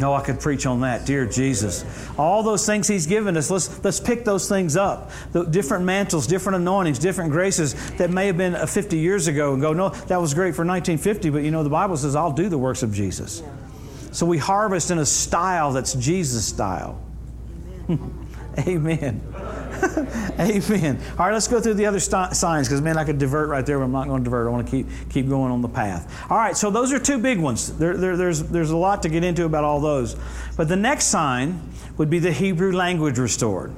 [0.00, 1.84] Oh, I could preach on that, dear Jesus.
[2.16, 5.10] All those things He's given us, let's, let's pick those things up.
[5.32, 9.52] The different mantles, different anointings, different graces that may have been uh, 50 years ago
[9.52, 12.32] and go, no, that was great for 1950, but you know, the Bible says, I'll
[12.32, 13.42] do the works of Jesus.
[14.12, 17.00] So we harvest in a style that's Jesus style.
[18.58, 19.22] Amen.
[20.38, 21.00] Amen.
[21.18, 23.64] All right, let's go through the other st- signs because, man, I could divert right
[23.64, 24.46] there, but I'm not going to divert.
[24.46, 26.30] I want to keep, keep going on the path.
[26.30, 27.76] All right, so those are two big ones.
[27.78, 30.16] There, there, there's, there's a lot to get into about all those.
[30.56, 31.60] But the next sign
[31.96, 33.74] would be the Hebrew language restored.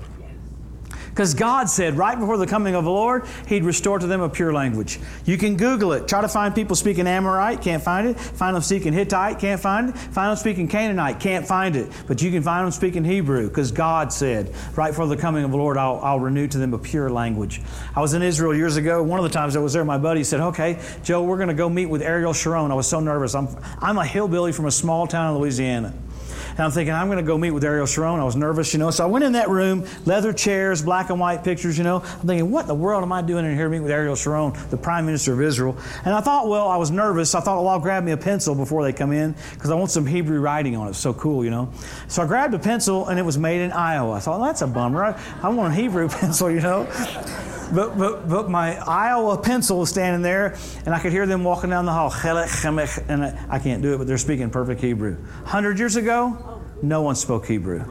[1.11, 4.29] Because God said right before the coming of the Lord, He'd restore to them a
[4.29, 4.99] pure language.
[5.25, 6.09] You can Google it.
[6.09, 8.18] Try to find people speaking Amorite, can't find it.
[8.18, 9.96] Find them speaking Hittite, can't find it.
[9.96, 11.90] Find them speaking Canaanite, can't find it.
[12.07, 15.51] But you can find them speaking Hebrew, because God said, right before the coming of
[15.51, 17.61] the Lord, I'll, I'll renew to them a pure language.
[17.94, 19.03] I was in Israel years ago.
[19.03, 21.55] One of the times I was there, my buddy said, Okay, Joe, we're going to
[21.55, 22.70] go meet with Ariel Sharon.
[22.70, 23.35] I was so nervous.
[23.35, 23.49] I'm,
[23.81, 25.94] I'm a hillbilly from a small town in Louisiana.
[26.61, 28.20] And I'm thinking, I'm going to go meet with Ariel Sharon.
[28.20, 28.90] I was nervous, you know.
[28.90, 32.03] So I went in that room, leather chairs, black and white pictures, you know.
[32.03, 34.53] I'm thinking, what in the world am I doing in here meeting with Ariel Sharon,
[34.68, 35.75] the Prime Minister of Israel?
[36.05, 37.35] And I thought, well, I was nervous.
[37.35, 39.90] I thought, well, I'll grab me a pencil before they come in because I want
[39.90, 40.90] some Hebrew writing on it.
[40.90, 41.73] It's so cool, you know.
[42.09, 44.12] So I grabbed a pencil and it was made in Iowa.
[44.12, 45.03] I thought, well, that's a bummer.
[45.03, 46.85] I, I want a Hebrew pencil, you know.
[47.75, 51.70] but, but, but my Iowa pencil was standing there, and I could hear them walking
[51.70, 52.12] down the hall.
[52.23, 55.14] And I can't do it, but they're speaking perfect Hebrew.
[55.14, 56.49] 100 years ago,
[56.82, 57.84] no one spoke Hebrew.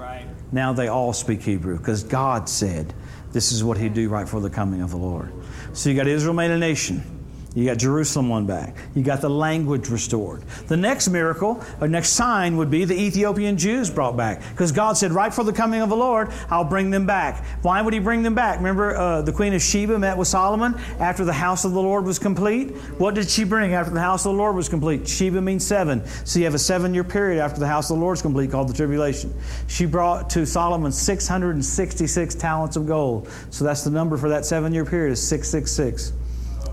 [0.52, 2.94] Now they all speak Hebrew because God said
[3.32, 5.32] this is what He'd do right before the coming of the Lord.
[5.74, 7.19] So you got Israel made a nation.
[7.56, 8.76] You got Jerusalem won back.
[8.94, 10.44] You got the language restored.
[10.68, 14.48] The next miracle, or next sign, would be the Ethiopian Jews brought back.
[14.52, 17.44] Because God said, right for the coming of the Lord, I'll bring them back.
[17.64, 18.58] Why would He bring them back?
[18.58, 22.06] Remember, uh, the Queen of Sheba met with Solomon after the house of the Lord
[22.06, 22.70] was complete?
[23.00, 25.08] What did she bring after the house of the Lord was complete?
[25.08, 26.06] Sheba means seven.
[26.26, 28.52] So you have a seven year period after the house of the Lord is complete
[28.52, 29.34] called the tribulation.
[29.68, 33.28] She brought to Solomon 666 talents of gold.
[33.50, 36.14] So that's the number for that seven year period is 666.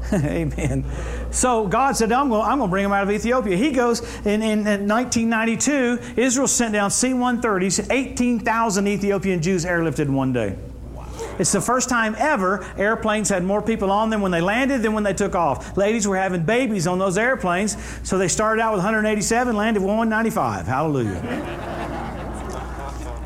[0.12, 0.84] Amen.
[1.30, 3.56] So God said, I'm going, I'm going to bring them out of Ethiopia.
[3.56, 10.00] He goes, in, in, in 1992, Israel sent down C 130s, 18,000 Ethiopian Jews airlifted
[10.00, 10.56] in one day.
[11.38, 14.92] It's the first time ever airplanes had more people on them when they landed than
[14.92, 15.76] when they took off.
[15.76, 20.66] Ladies were having babies on those airplanes, so they started out with 187, landed 195.
[20.66, 22.05] Hallelujah.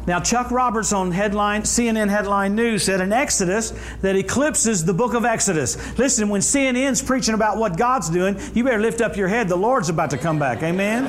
[0.06, 5.14] Now, Chuck Roberts on headline, CNN headline news said an Exodus that eclipses the book
[5.14, 5.76] of Exodus.
[5.98, 9.48] Listen, when CNN's preaching about what God's doing, you better lift up your head.
[9.48, 10.62] The Lord's about to come back.
[10.62, 11.06] Amen?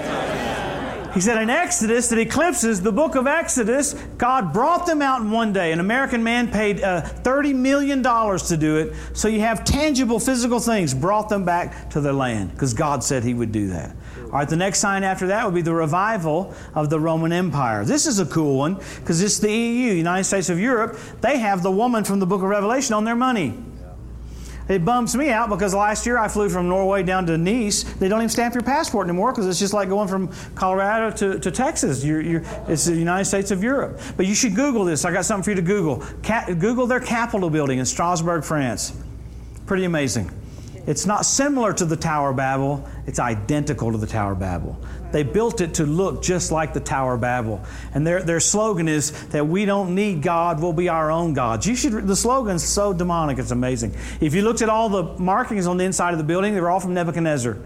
[1.13, 5.29] He said, an Exodus that eclipses the book of Exodus, God brought them out in
[5.29, 5.73] one day.
[5.73, 8.95] An American man paid uh, $30 million to do it.
[9.13, 13.23] So you have tangible physical things brought them back to their land because God said
[13.23, 13.93] He would do that.
[14.31, 17.83] All right, the next sign after that would be the revival of the Roman Empire.
[17.83, 20.97] This is a cool one because it's the EU, United States of Europe.
[21.19, 23.53] They have the woman from the book of Revelation on their money.
[24.69, 27.83] It bumps me out because last year I flew from Norway down to Nice.
[27.83, 31.39] They don't even stamp your passport anymore because it's just like going from Colorado to,
[31.39, 32.01] to Texas.
[32.01, 33.99] You're, you're, it's the United States of Europe.
[34.15, 35.03] But you should Google this.
[35.03, 36.01] I got something for you to Google.
[36.55, 38.93] Google their Capitol building in Strasbourg, France.
[39.65, 40.31] Pretty amazing.
[40.91, 44.77] It's not similar to the Tower of Babel, it's identical to the Tower of Babel.
[45.13, 47.63] They built it to look just like the Tower of Babel.
[47.93, 51.65] And their, their slogan is that we don't need God, we'll be our own gods.
[51.65, 53.95] You should the slogan's so demonic, it's amazing.
[54.19, 56.69] If you looked at all the markings on the inside of the building, they were
[56.69, 57.57] all from Nebuchadnezzar.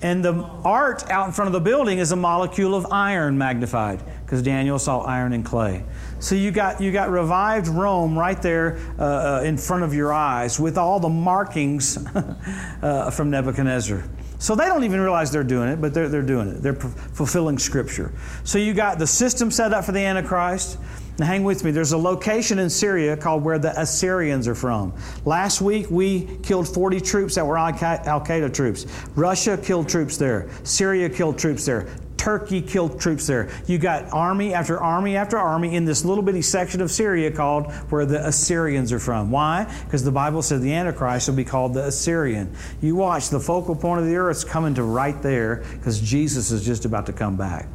[0.00, 4.00] And the art out in front of the building is a molecule of iron magnified,
[4.28, 5.82] because Daniel saw iron and clay.
[6.18, 10.12] So you got you got revived Rome right there uh, uh in front of your
[10.12, 11.96] eyes with all the markings
[12.82, 14.04] uh, from Nebuchadnezzar.
[14.38, 16.62] So they don't even realize they're doing it, but they're, they're doing it.
[16.62, 18.12] They're p- fulfilling Scripture.
[18.44, 20.78] So you got the system set up for the Antichrist.
[21.18, 21.72] Now, hang with me.
[21.72, 24.92] There's a location in Syria called where the Assyrians are from.
[25.24, 28.86] Last week, we killed 40 troops that were Al Qaeda troops.
[29.16, 30.48] Russia killed troops there.
[30.62, 31.88] Syria killed troops there.
[32.28, 33.48] Turkey killed troops there.
[33.66, 37.72] You got army after army after army in this little bitty section of Syria called
[37.88, 39.30] where the Assyrians are from.
[39.30, 39.64] Why?
[39.86, 42.54] Because the Bible said the Antichrist will be called the Assyrian.
[42.82, 46.50] You watch, the focal point of the earth is coming to right there because Jesus
[46.50, 47.66] is just about to come back.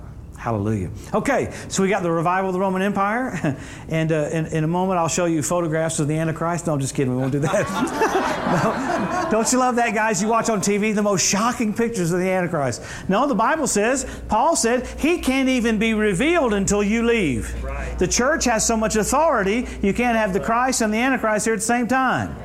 [0.44, 0.90] Hallelujah.
[1.14, 4.68] Okay, so we got the revival of the Roman Empire, and uh, in, in, a
[4.68, 6.68] moment I'll show you photographs of the Antichrist.
[6.68, 7.16] No, I'm just kidding.
[7.16, 9.24] We won't do that.
[9.24, 9.32] no.
[9.32, 10.22] Don't you love that, guys?
[10.22, 12.84] You watch on TV the most shocking pictures of the Antichrist.
[13.08, 17.64] No, the Bible says, Paul said, he can't even be revealed until you leave.
[17.64, 17.98] Right.
[17.98, 21.54] The church has so much authority, you can't have the Christ and the Antichrist here
[21.54, 22.36] at the same time.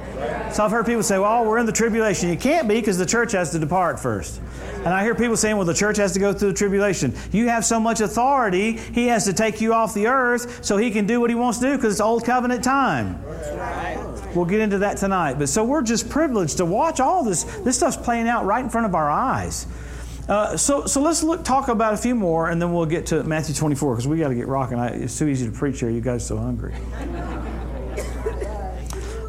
[0.53, 2.31] So I've heard people say, well, we're in the tribulation.
[2.31, 4.41] You can't be because the church has to depart first.
[4.77, 7.15] And I hear people saying, well, the church has to go through the tribulation.
[7.33, 10.91] You have so much authority, he has to take you off the earth so he
[10.91, 13.23] can do what he wants to do because it's old covenant time.
[14.35, 15.35] We'll get into that tonight.
[15.35, 17.45] But so we're just privileged to watch all this.
[17.45, 19.67] This stuff's playing out right in front of our eyes.
[20.29, 23.25] Uh, so, so let's look, talk about a few more, and then we'll get to
[23.25, 24.79] Matthew 24 because we got to get rocking.
[24.79, 25.89] I, it's too easy to preach here.
[25.89, 26.75] You guys are so hungry.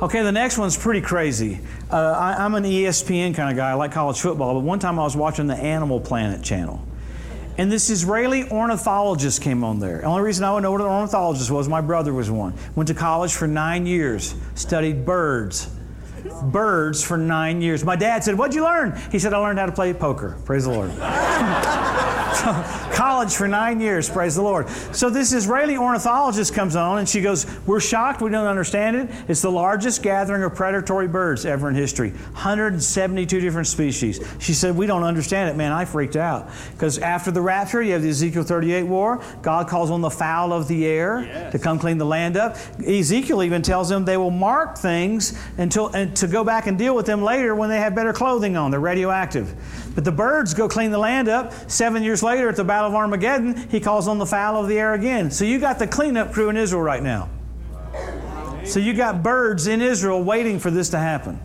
[0.01, 1.59] Okay, the next one's pretty crazy.
[1.91, 3.71] Uh, I, am an ESPN kind of guy.
[3.71, 6.81] I like college football, but one time I was watching the Animal Planet channel.
[7.57, 9.97] And this Israeli ornithologist came on there.
[9.97, 12.53] The only reason I would know what an ornithologist was, my brother was one.
[12.77, 15.69] Went to college for nine years, studied birds.
[16.43, 17.83] Birds for nine years.
[17.83, 18.99] My dad said, What'd you learn?
[19.11, 20.37] He said, I learned how to play poker.
[20.45, 20.91] Praise the Lord.
[22.99, 24.69] college for nine years, praise the Lord.
[24.93, 29.09] So this Israeli ornithologist comes on and she goes, We're shocked, we don't understand it.
[29.29, 34.19] It's the largest gathering of predatory birds ever in history 172 different species.
[34.39, 35.71] She said, We don't understand it, man.
[35.71, 36.49] I freaked out.
[36.73, 39.23] Because after the rapture, you have the Ezekiel 38 war.
[39.41, 41.51] God calls on the fowl of the air yes.
[41.53, 42.57] to come clean the land up.
[42.85, 46.95] Ezekiel even tells them they will mark things until and to go back and deal
[46.95, 48.71] with them later when they have better clothing on.
[48.71, 49.53] They're radioactive.
[49.95, 51.53] But the birds go clean the land up.
[51.69, 54.79] Seven years later, at the Battle of Armageddon, he calls on the fowl of the
[54.79, 55.31] air again.
[55.31, 57.29] So you got the cleanup crew in Israel right now.
[58.65, 61.39] So you got birds in Israel waiting for this to happen.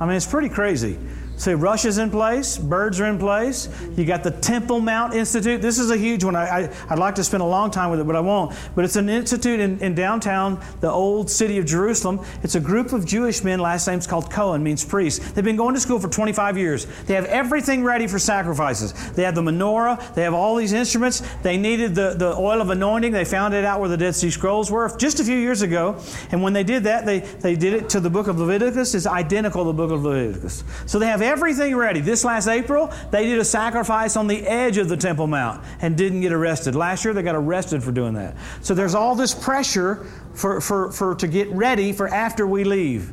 [0.00, 0.98] I mean, it's pretty crazy.
[1.36, 3.68] See, Russia's in place, birds are in place.
[3.94, 5.60] You got the Temple Mount Institute.
[5.60, 6.34] This is a huge one.
[6.34, 8.56] I, would like to spend a long time with it, but I won't.
[8.74, 12.24] But it's an institute in, in downtown, the old city of Jerusalem.
[12.42, 15.34] It's a group of Jewish men, last name's called Cohen, means priest.
[15.34, 16.86] They've been going to school for 25 years.
[17.04, 18.94] They have everything ready for sacrifices.
[19.12, 21.22] They have the menorah, they have all these instruments.
[21.42, 23.12] They needed the, the oil of anointing.
[23.12, 26.00] They found it out where the Dead Sea Scrolls were just a few years ago.
[26.30, 28.94] And when they did that, they, they did it to the book of Leviticus.
[28.94, 30.64] It's identical to the book of Leviticus.
[30.86, 32.00] So they have everything ready.
[32.00, 35.96] This last April, they did a sacrifice on the edge of the Temple Mount and
[35.96, 36.74] didn't get arrested.
[36.74, 38.36] Last year, they got arrested for doing that.
[38.62, 43.12] So there's all this pressure for, for, for to get ready for after we leave.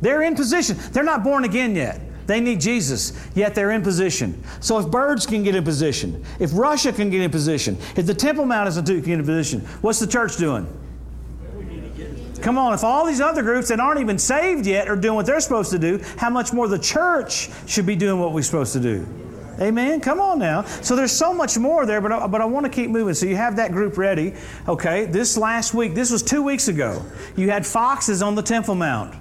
[0.00, 0.76] They're in position.
[0.92, 2.00] They're not born again yet.
[2.28, 4.42] They need Jesus, yet they're in position.
[4.60, 8.12] So if birds can get in position, if Russia can get in position, if the
[8.12, 10.66] Temple Mount Institute can get in position, what's the church doing?
[12.42, 15.26] Come on, if all these other groups that aren't even saved yet are doing what
[15.26, 18.72] they're supposed to do, how much more the church should be doing what we're supposed
[18.74, 19.06] to do?
[19.60, 20.00] Amen.
[20.00, 20.62] Come on now.
[20.62, 23.14] So there's so much more there, but I, but I want to keep moving.
[23.14, 24.34] So you have that group ready.
[24.68, 25.06] Okay.
[25.06, 27.04] This last week, this was two weeks ago.
[27.36, 29.16] You had foxes on the Temple Mount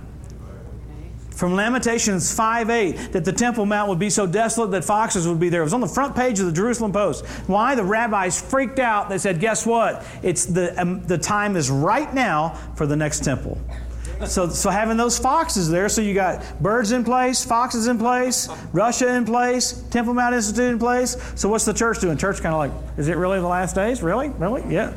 [1.38, 5.39] from Lamentations 5 8 that the Temple Mount would be so desolate that foxes would
[5.39, 5.62] be there.
[5.62, 7.26] It was on the front page of the Jerusalem Post.
[7.45, 7.76] Why?
[7.76, 9.08] The rabbis freaked out.
[9.08, 10.04] They said, Guess what?
[10.23, 13.62] It's the, um, the time is right now for the next temple.
[14.26, 18.50] So, so having those foxes there, so you got birds in place, foxes in place,
[18.73, 21.17] Russia in place, Temple Mount Institute in place.
[21.36, 22.17] So what's the church doing?
[22.17, 24.02] Church kind of like, is it really the last days?
[24.02, 24.30] Really?
[24.30, 24.63] Really?
[24.73, 24.95] Yeah.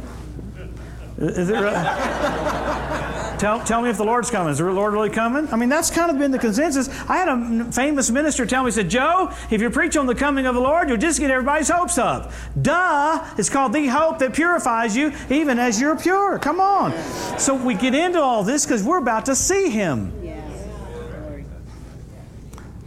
[1.19, 3.17] Is it really?
[3.41, 4.53] Tell, tell me if the Lord's coming.
[4.53, 5.49] Is the Lord really coming?
[5.51, 6.91] I mean, that's kind of been the consensus.
[7.09, 10.15] I had a famous minister tell me, he said, Joe, if you preach on the
[10.15, 12.33] coming of the Lord, you'll just get everybody's hopes up.
[12.61, 13.25] Duh!
[13.39, 16.39] It's called the hope that purifies you even as you're pure.
[16.39, 16.93] Come on.
[17.39, 20.13] So we get into all this because we're about to see Him.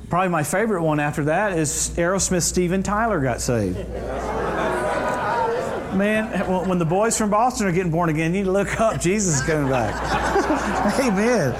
[0.08, 3.80] Probably my favorite one after that is Aerosmith Steven Tyler got saved.
[5.96, 8.80] Man, eh, when the boys from Boston are getting born again, you need to look
[8.80, 9.00] up.
[9.00, 11.00] Jesus is coming back.
[11.00, 11.54] Amen.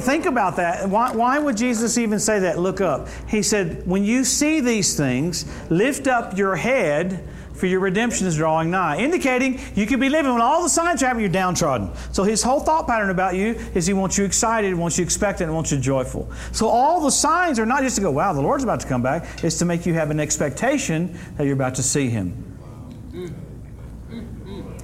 [0.00, 0.88] Think about that.
[0.88, 2.58] Why, why, would Jesus even say that?
[2.58, 3.08] Look up.
[3.28, 7.24] He said, When you see these things, lift up your head,
[7.58, 8.98] for your redemption is drawing nigh.
[8.98, 11.90] Indicating you could be living when all the signs are happening, you're downtrodden.
[12.12, 15.52] So his whole thought pattern about you is he wants you excited, wants you expectant,
[15.52, 16.30] wants you joyful.
[16.52, 19.02] So all the signs are not just to go, wow, the Lord's about to come
[19.02, 22.57] back, it's to make you have an expectation that you're about to see him.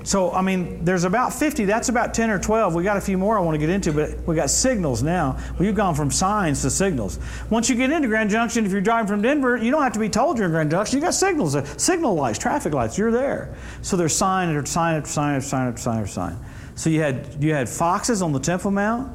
[0.05, 1.65] So, I mean, there's about 50.
[1.65, 2.75] That's about 10 or 12.
[2.75, 5.39] We got a few more I want to get into, but we got signals now.
[5.55, 7.19] Well, you've gone from signs to signals.
[7.49, 9.99] Once you get into Grand Junction, if you're driving from Denver, you don't have to
[9.99, 10.99] be told you're in Grand Junction.
[10.99, 12.99] You got signals, uh, signal lights, traffic lights.
[12.99, 13.57] You're there.
[13.81, 16.39] So there's sign after sign after sign after sign after sign after sign.
[16.75, 19.11] So you had you had foxes on the Temple Mount.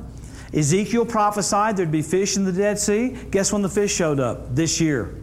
[0.56, 3.10] Ezekiel prophesied there'd be fish in the Dead Sea.
[3.30, 4.56] Guess when the fish showed up?
[4.56, 5.16] This year.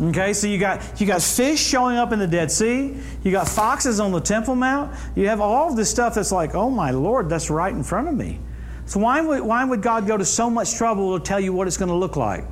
[0.00, 2.96] Okay, so you got you got fish showing up in the Dead Sea.
[3.22, 4.94] You got foxes on the Temple Mount.
[5.14, 8.08] You have all of this stuff that's like, oh my Lord, that's right in front
[8.08, 8.40] of me.
[8.86, 11.66] So why would why would God go to so much trouble to tell you what
[11.66, 12.44] it's going to look like?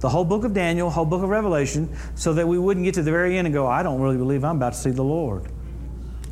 [0.00, 3.02] The whole book of Daniel, whole book of Revelation, so that we wouldn't get to
[3.02, 5.50] the very end and go, I don't really believe I'm about to see the Lord.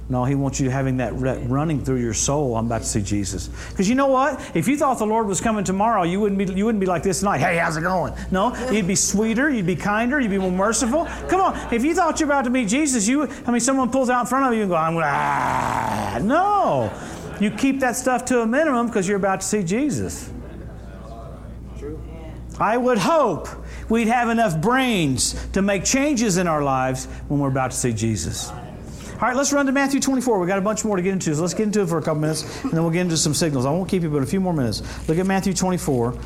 [0.07, 2.57] No, he wants you having that running through your soul.
[2.57, 3.49] I'm about to see Jesus.
[3.71, 4.39] Because you know what?
[4.55, 7.03] If you thought the Lord was coming tomorrow, you wouldn't be you wouldn't be like
[7.03, 7.39] this tonight.
[7.39, 8.13] Hey, how's it going?
[8.31, 9.49] No, you'd be sweeter.
[9.49, 10.21] You'd be kinder.
[10.21, 11.07] You'd be more merciful.
[11.29, 11.73] Come on.
[11.73, 14.27] If you thought you're about to meet Jesus, you I mean, someone pulls out in
[14.27, 16.19] front of you and go, I'm going ah.
[16.21, 16.93] No,
[17.41, 20.31] you keep that stuff to a minimum because you're about to see Jesus.
[21.79, 21.99] True.
[22.61, 23.49] I would hope
[23.89, 27.95] we'd have enough brains to make changes in our lives when we're about to see
[27.95, 28.53] Jesus.
[29.15, 30.41] All right, let's run to Matthew 24.
[30.41, 32.03] We've got a bunch more to get into, so let's get into it for a
[32.03, 33.65] couple minutes, and then we'll get into some signals.
[33.65, 34.83] I won't keep you but a few more minutes.
[35.09, 36.19] Look at Matthew 24.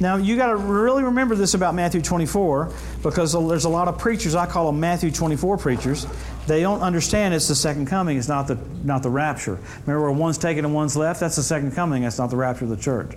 [0.00, 3.96] Now, you got to really remember this about Matthew 24 because there's a lot of
[3.98, 6.04] preachers, I call them Matthew 24 preachers.
[6.48, 9.60] They don't understand it's the second coming, it's not the, not the rapture.
[9.86, 11.20] Remember where one's taken and one's left?
[11.20, 13.14] That's the second coming, that's not the rapture of the church.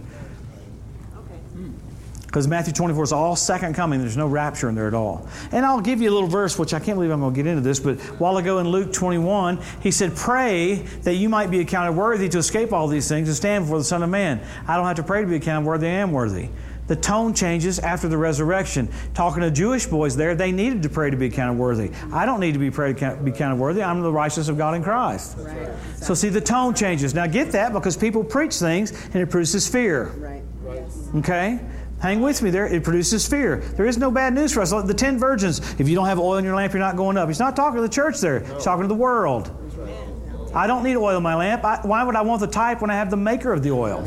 [2.33, 3.99] Because Matthew 24 is all second coming.
[3.99, 5.27] There's no rapture in there at all.
[5.51, 7.45] And I'll give you a little verse, which I can't believe I'm going to get
[7.45, 11.51] into this, but a while ago in Luke 21, he said, Pray that you might
[11.51, 14.43] be accounted worthy to escape all these things and stand before the Son of Man.
[14.67, 16.49] I don't have to pray to be accounted worthy, I am worthy.
[16.87, 18.89] The tone changes after the resurrection.
[19.13, 21.91] Talking to Jewish boys there, they needed to pray to be counted worthy.
[22.11, 23.83] I don't need to be prayed to be counted worthy.
[23.83, 25.37] I'm the righteousness of God in Christ.
[25.37, 25.69] Right.
[25.97, 27.13] So see, the tone changes.
[27.13, 30.05] Now get that because people preach things and it produces fear.
[30.17, 30.41] Right.
[31.15, 31.59] Okay?
[32.03, 32.67] Hang with me there.
[32.67, 33.59] It produces fear.
[33.77, 34.71] There is no bad news for us.
[34.71, 37.29] The ten virgins, if you don't have oil in your lamp, you're not going up.
[37.29, 39.49] He's not talking to the church there, he's talking to the world.
[40.53, 41.63] I don't need oil in my lamp.
[41.63, 44.05] I, why would I want the type when I have the maker of the oil?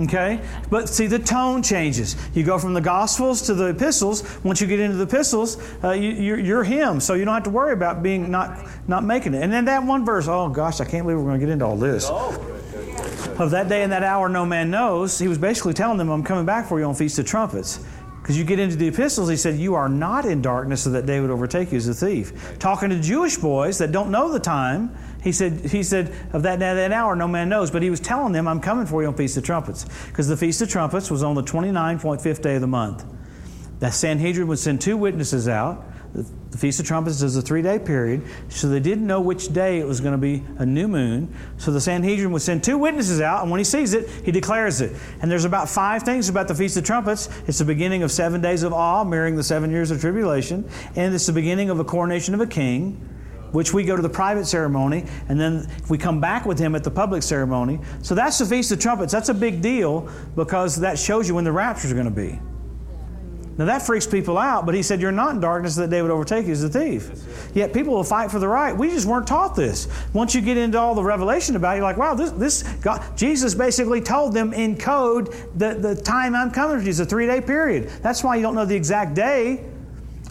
[0.00, 0.40] Okay?
[0.70, 2.16] But see, the tone changes.
[2.34, 4.42] You go from the Gospels to the epistles.
[4.44, 7.50] Once you get into the epistles, uh, you, are him, so you don't have to
[7.50, 9.42] worry about being not, not making it.
[9.42, 11.66] And then that one verse, oh gosh, I can't believe we're going to get into
[11.66, 12.08] all this.
[13.38, 16.22] Of that day and that hour no man knows, he was basically telling them, I'm
[16.22, 17.84] coming back for you on Feast of Trumpets.
[18.24, 21.04] Because you get into the epistles, he said, You are not in darkness so that
[21.04, 22.56] day would overtake you as a thief.
[22.58, 26.58] Talking to Jewish boys that don't know the time, he said, he said Of that
[26.58, 27.70] day, and that hour, no man knows.
[27.70, 29.84] But he was telling them, I'm coming for you on Feast of Trumpets.
[30.06, 33.04] Because the Feast of Trumpets was on the 29.5th day of the month.
[33.80, 35.84] The Sanhedrin would send two witnesses out
[36.14, 39.80] the Feast of Trumpets is a three day period, so they didn't know which day
[39.80, 41.34] it was going to be a new moon.
[41.58, 44.80] So the Sanhedrin would send two witnesses out, and when he sees it, he declares
[44.80, 44.94] it.
[45.20, 48.40] And there's about five things about the Feast of Trumpets it's the beginning of seven
[48.40, 51.84] days of awe, mirroring the seven years of tribulation, and it's the beginning of a
[51.84, 53.10] coronation of a king
[53.50, 56.82] which we go to the private ceremony, and then we come back with him at
[56.82, 57.78] the public ceremony.
[58.02, 59.12] So that's the Feast of Trumpets.
[59.12, 62.40] That's a big deal because that shows you when the rapture is going to be.
[63.56, 66.10] Now that freaks people out, but he said, You're not in darkness that day would
[66.10, 67.10] overtake you as a thief.
[67.54, 68.76] Yet people will fight for the right.
[68.76, 69.88] We just weren't taught this.
[70.12, 73.16] Once you get into all the revelation about it, you're like, wow, this, this God,
[73.16, 77.06] Jesus basically told them in code that the time I'm coming to you is a
[77.06, 77.88] three day period.
[78.02, 79.64] That's why you don't know the exact day.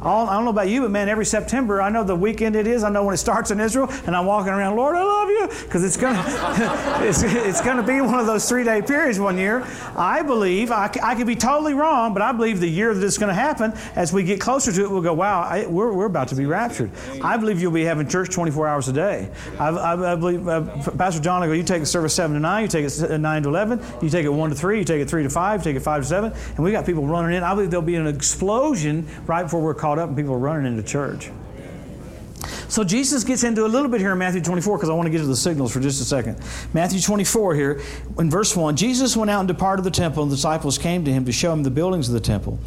[0.02, 2.68] All, I don't know about you, but man, every September, I know the weekend it
[2.68, 2.84] is.
[2.84, 5.48] I know when it starts in Israel, and I'm walking around, Lord, I love you,
[5.66, 6.16] because it's going
[7.08, 9.66] it's, it's to be one of those three day periods one year.
[9.96, 13.18] I believe, I, I could be totally wrong, but I believe the year that it's
[13.18, 16.06] going to happen, as we get closer to it, we'll go, wow, I, we're, we're
[16.06, 16.92] about to be raptured.
[17.22, 19.30] I believe you'll be having church 24 hours a day.
[19.60, 20.62] I, I, I believe, uh,
[20.98, 23.44] Pastor John, I go, you take the service 7 to 9, you take it 9
[23.44, 25.64] to 11, you take it 1 to 3, you take it 3 to 5, you
[25.64, 27.44] take it 5 to 7, and we got people running in.
[27.44, 30.66] I believe there'll be an explosion right before we're caught up and people are running
[30.66, 31.30] into church.
[32.70, 35.10] So Jesus gets into a little bit here in Matthew 24 because I want to
[35.10, 36.40] get to the signals for just a second.
[36.74, 37.82] Matthew 24 here,
[38.18, 41.12] in verse 1, Jesus went out and departed the temple, and the disciples came to
[41.12, 42.60] him to show him the buildings of the temple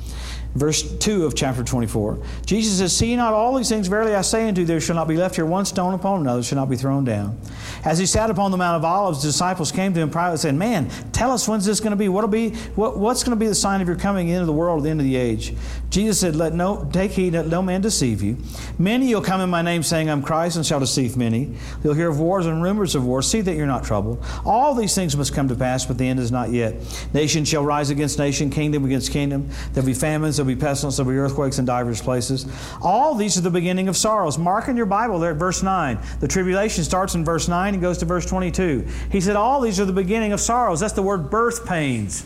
[0.57, 2.19] verse 2 of chapter 24.
[2.45, 5.07] Jesus says, See not all these things, verily I say unto you, there shall not
[5.09, 7.39] be left here one stone upon another, shall not be thrown down.
[7.85, 10.41] As he sat upon the Mount of Olives, the disciples came to him privately and
[10.41, 12.09] said, Man, tell us when's this going to be?
[12.09, 14.81] What'll be what, what's going to be the sign of your coming into the world
[14.81, 15.55] at the end of the age?
[15.91, 18.37] Jesus said, Let no take heed that no man deceive you.
[18.79, 21.55] Many will come in my name, saying, I'm Christ, and shall deceive many.
[21.83, 23.31] You'll hear of wars and rumors of wars.
[23.31, 24.23] See that you're not troubled.
[24.45, 26.75] All these things must come to pass, but the end is not yet.
[27.15, 29.49] Nation shall rise against nation, kingdom against kingdom.
[29.73, 32.47] There'll be famines, there'll be pestilence, there'll be earthquakes in divers places.
[32.83, 34.39] All these are the beginning of sorrows.
[34.39, 35.99] Mark in your Bible there at verse 9.
[36.21, 38.87] The tribulation starts in verse 9 and goes to verse 22.
[39.11, 40.81] He said, All these are the beginning of sorrows.
[40.81, 42.25] That's the word birth pains.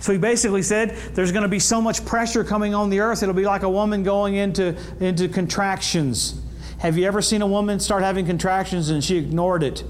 [0.00, 3.22] So he basically said there's going to be so much pressure coming on the earth,
[3.22, 6.40] it'll be like a woman going into, into contractions.
[6.78, 9.82] Have you ever seen a woman start having contractions and she ignored it?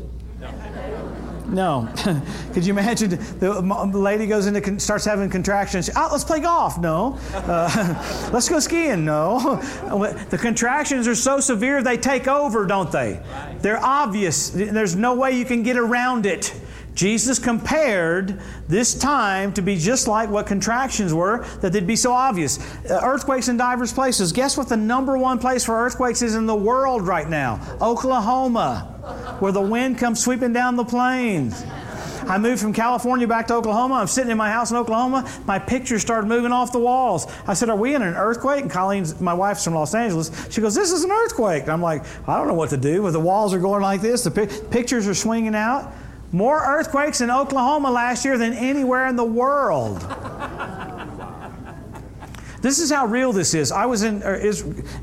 [1.49, 1.83] No.
[1.83, 2.23] no.
[2.53, 3.61] Could you imagine the
[3.93, 5.91] lady goes into starts having contractions?
[5.95, 6.79] Oh, let's play golf.
[6.79, 7.19] No.
[7.33, 9.05] Uh, let's go skiing.
[9.05, 9.57] No.
[10.31, 13.21] the contractions are so severe they take over, don't they?
[13.61, 14.51] They're obvious.
[14.51, 16.55] There's no way you can get around it.
[16.97, 22.13] Jesus compared this time to be just like what contractions were, that they'd be so
[22.13, 22.59] obvious.
[22.91, 24.33] Uh, earthquakes in diverse places.
[24.33, 27.61] Guess what the number one place for earthquakes is in the world right now?
[27.81, 28.95] Oklahoma
[29.39, 31.65] where the wind comes sweeping down the plains.
[32.29, 33.95] I moved from California back to Oklahoma.
[33.95, 35.31] I'm sitting in my house in Oklahoma.
[35.47, 37.33] My pictures started moving off the walls.
[37.47, 38.63] I said, Are we in an earthquake?
[38.63, 40.33] And Colleen's, my wife's from Los Angeles.
[40.51, 41.63] She goes, This is an earthquake.
[41.63, 43.03] And I'm like, I don't know what to do.
[43.03, 45.93] But the walls are going like this, the pi- pictures are swinging out.
[46.33, 50.05] More earthquakes in Oklahoma last year than anywhere in the world.
[52.67, 53.71] This is how real this is.
[53.71, 54.41] I was in uh,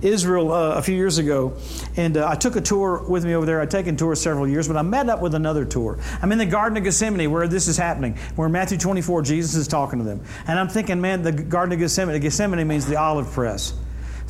[0.02, 1.54] Israel uh, a few years ago,
[1.96, 3.62] and uh, I took a tour with me over there.
[3.62, 5.98] I'd taken tours several years, but I met up with another tour.
[6.22, 9.68] I'm in the Garden of Gethsemane where this is happening, where Matthew 24, Jesus is
[9.68, 10.22] talking to them.
[10.48, 13.74] And I'm thinking, man, the Garden of Gethsemane, Gethsemane means the olive press.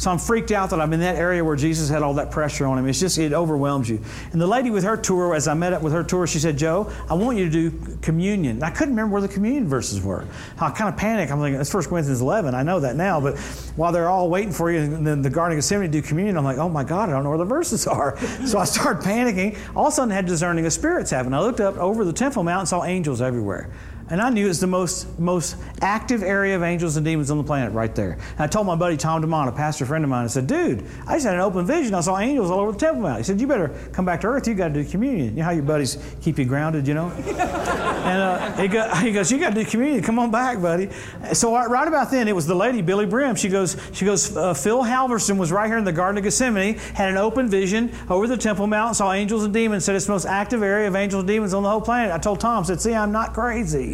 [0.03, 2.65] So I'm freaked out that I'm in that area where Jesus had all that pressure
[2.65, 2.89] on him.
[2.89, 4.01] It's just, it overwhelms you.
[4.33, 6.57] And the lady with her tour, as I met up with her tour, she said,
[6.57, 8.57] Joe, I want you to do communion.
[8.57, 10.27] And I couldn't remember where the communion verses were.
[10.59, 11.31] I kind of panicked.
[11.31, 12.53] I'm thinking, it's 1 Corinthians 11.
[12.53, 13.21] I know that now.
[13.21, 13.39] But
[13.77, 16.57] while they're all waiting for you in the Garden of Gethsemane do communion, I'm like,
[16.57, 18.17] oh my God, I don't know where the verses are.
[18.45, 19.57] so I started panicking.
[19.73, 21.33] All of a sudden, I had discerning of spirits happen.
[21.33, 23.69] I looked up over the Temple Mount and saw angels everywhere.
[24.09, 27.43] And I knew it's the most, most active area of angels and demons on the
[27.43, 28.13] planet right there.
[28.13, 30.85] And I told my buddy Tom DeMont, a pastor friend of mine, I said, dude,
[31.07, 31.93] I just had an open vision.
[31.93, 33.17] I saw angels all over the Temple Mount.
[33.17, 34.47] He said, you better come back to earth.
[34.47, 35.29] You got to do communion.
[35.29, 37.11] You know how your buddies keep you grounded, you know?
[38.03, 40.03] And uh, he, go, he goes, you got to do communion.
[40.03, 40.89] Come on back, buddy.
[41.31, 43.35] So right about then, it was the lady, Billye Brim.
[43.35, 44.35] She goes, she goes.
[44.35, 47.93] Uh, Phil Halverson was right here in the Garden of Gethsemane, had an open vision
[48.09, 49.85] over the Temple Mount, saw angels and demons.
[49.85, 52.11] Said it's the most active area of angels and demons on the whole planet.
[52.11, 53.92] I told Tom, said, see, I'm not crazy.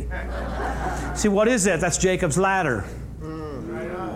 [1.16, 1.80] See, what is that?
[1.80, 2.86] That's Jacob's ladder.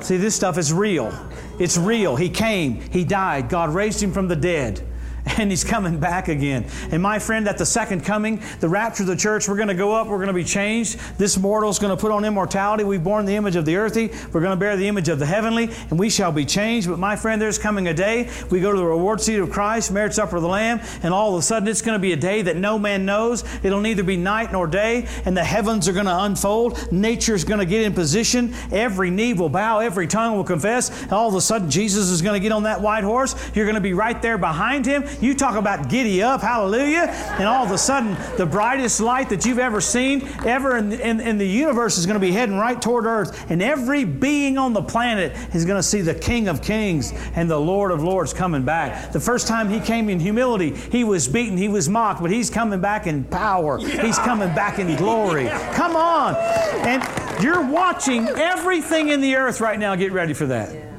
[0.01, 1.13] See, this stuff is real.
[1.59, 2.15] It's real.
[2.15, 4.86] He came, He died, God raised Him from the dead
[5.38, 6.65] and he's coming back again.
[6.91, 9.74] And my friend, at the second coming, the rapture of the church, we're going to
[9.74, 10.99] go up, we're going to be changed.
[11.17, 12.84] This mortal is going to put on immortality.
[12.84, 15.26] We've borne the image of the earthly, we're going to bear the image of the
[15.26, 16.89] heavenly, and we shall be changed.
[16.89, 19.91] But my friend, there's coming a day we go to the reward seat of Christ,
[19.91, 22.17] marriage supper of the Lamb, and all of a sudden it's going to be a
[22.17, 23.43] day that no man knows.
[23.63, 26.91] It'll neither be night nor day, and the heavens are going to unfold.
[26.91, 28.53] Nature's going to get in position.
[28.71, 31.03] Every knee will bow, every tongue will confess.
[31.03, 33.36] And all of a sudden, Jesus is going to get on that white horse.
[33.55, 35.03] You're going to be right there behind him.
[35.22, 37.07] You talk about giddy up, hallelujah.
[37.38, 41.20] And all of a sudden, the brightest light that you've ever seen, ever in, in,
[41.20, 43.49] in the universe, is going to be heading right toward earth.
[43.49, 47.49] And every being on the planet is going to see the King of Kings and
[47.49, 49.11] the Lord of Lords coming back.
[49.11, 52.49] The first time he came in humility, he was beaten, he was mocked, but he's
[52.49, 53.78] coming back in power.
[53.78, 55.47] He's coming back in glory.
[55.74, 56.36] Come on.
[56.36, 59.95] And you're watching everything in the earth right now.
[59.95, 60.92] Get ready for that.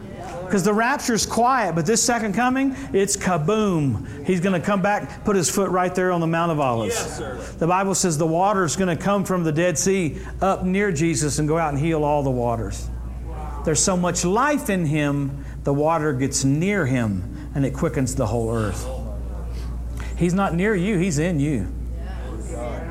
[0.45, 4.27] Because the rapture's quiet, but this second coming, it's kaboom.
[4.27, 6.95] He's going to come back, put his foot right there on the Mount of Olives.
[6.95, 10.93] Yes, the Bible says the water's going to come from the Dead Sea up near
[10.93, 12.89] Jesus and go out and heal all the waters.
[13.27, 13.63] Wow.
[13.65, 18.27] There's so much life in him, the water gets near him and it quickens the
[18.27, 18.87] whole earth.
[20.17, 21.69] He's not near you, he's in you.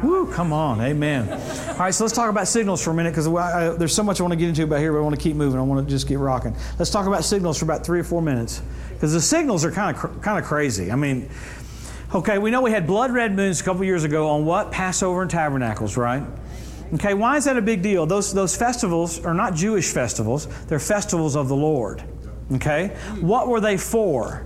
[0.03, 1.29] Woo, come on, amen.
[1.31, 4.23] All right, so let's talk about signals for a minute because there's so much I
[4.23, 5.59] want to get into about here, but I want to keep moving.
[5.59, 6.55] I want to just get rocking.
[6.77, 9.95] Let's talk about signals for about three or four minutes because the signals are kind
[9.95, 10.91] of cr- kind of crazy.
[10.91, 11.29] I mean,
[12.13, 15.21] okay, we know we had blood red moons a couple years ago on what Passover
[15.21, 16.23] and Tabernacles, right?
[16.95, 18.05] Okay, why is that a big deal?
[18.05, 22.03] Those those festivals are not Jewish festivals; they're festivals of the Lord.
[22.53, 22.89] Okay,
[23.19, 24.45] what were they for?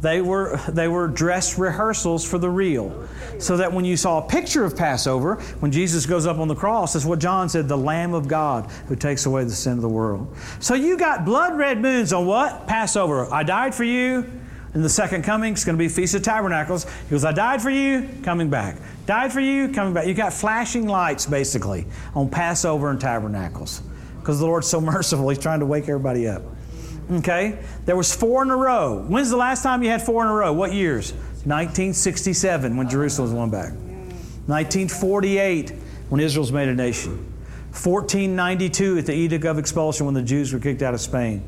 [0.00, 3.08] They were, they were dress rehearsals for the real.
[3.38, 6.54] So that when you saw a picture of Passover, when Jesus goes up on the
[6.54, 9.82] cross, that's what John said, the Lamb of God who takes away the sin of
[9.82, 10.36] the world.
[10.60, 12.66] So you got blood red moons on what?
[12.66, 13.32] Passover.
[13.32, 14.30] I died for you.
[14.74, 16.84] In the second coming, it's going to be Feast of Tabernacles.
[16.84, 18.76] He goes, I died for you, coming back.
[19.06, 20.06] Died for you, coming back.
[20.06, 23.82] You got flashing lights, basically, on Passover and Tabernacles.
[24.20, 26.42] Because the Lord's so merciful, He's trying to wake everybody up.
[27.10, 27.58] Okay?
[27.86, 29.04] There was four in a row.
[29.08, 30.52] When's the last time you had four in a row?
[30.52, 31.12] What years?
[31.12, 33.72] 1967 when Jerusalem was won back.
[34.46, 35.70] 1948
[36.10, 37.24] when Israel's made a nation.
[37.68, 41.44] 1492 at the Edict of Expulsion when the Jews were kicked out of Spain.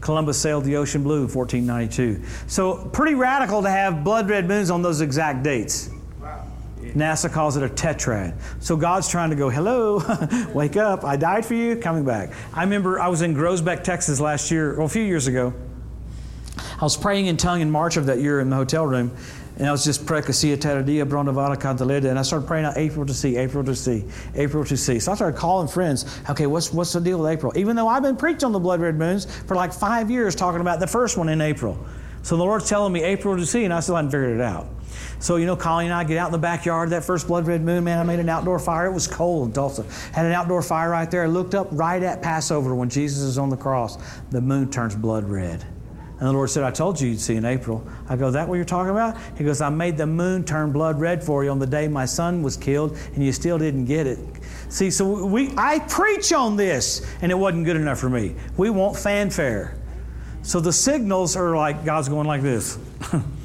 [0.00, 2.24] Columbus sailed the ocean blue in 1492.
[2.46, 5.90] So, pretty radical to have blood red moons on those exact dates.
[6.94, 8.34] NASA calls it a tetrad.
[8.60, 10.02] So God's trying to go, hello,
[10.54, 11.04] wake up.
[11.04, 12.32] I died for you, coming back.
[12.52, 15.52] I remember I was in Groesbeck, Texas last year, well, a few years ago.
[16.80, 19.14] I was praying in tongue in March of that year in the hotel room,
[19.58, 23.12] and I was just prekasia teradia bronavada cantaleda, and I started praying out April to
[23.12, 24.98] see, April to see, April to see.
[24.98, 26.18] So I started calling friends.
[26.30, 27.52] Okay, what's what's the deal with April?
[27.56, 30.62] Even though I've been preaching on the blood red moons for like five years, talking
[30.62, 31.78] about the first one in April.
[32.22, 34.66] So the Lord's telling me April to see, and I still hadn't figured it out.
[35.20, 37.62] So, you know, Colleen and I get out in the backyard that first blood red
[37.62, 37.98] moon, man.
[37.98, 38.86] I made an outdoor fire.
[38.86, 39.84] It was cold in Tulsa.
[40.12, 41.24] Had an outdoor fire right there.
[41.24, 43.98] I looked up right at Passover when Jesus is on the cross.
[44.30, 45.62] The moon turns blood red.
[46.20, 47.86] And the Lord said, I told you you'd see in April.
[48.08, 49.16] I go, That what you're talking about?
[49.36, 52.06] He goes, I made the moon turn blood red for you on the day my
[52.06, 54.18] son was killed, and you still didn't get it.
[54.68, 58.36] See, so we I preach on this, and it wasn't good enough for me.
[58.56, 59.76] We want fanfare.
[60.42, 62.78] So the signals are like God's going like this.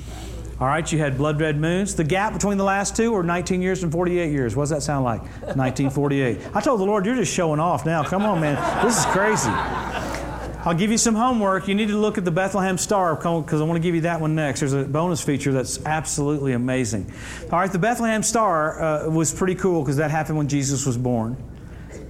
[0.58, 1.96] All right, you had blood red moons.
[1.96, 4.56] The gap between the last two were 19 years and 48 years.
[4.56, 5.20] What does that sound like?
[5.22, 6.40] 1948.
[6.54, 8.04] I told the Lord, you're just showing off now.
[8.04, 8.56] Come on, man.
[8.86, 9.50] This is crazy.
[9.50, 11.68] I'll give you some homework.
[11.68, 14.22] You need to look at the Bethlehem Star because I want to give you that
[14.22, 14.62] one next.
[14.62, 17.12] There's a bonus feature that's absolutely amazing.
[17.52, 20.98] All right, the Bethlehem Star uh, was pretty cool because that happened when Jesus was
[20.98, 21.36] born.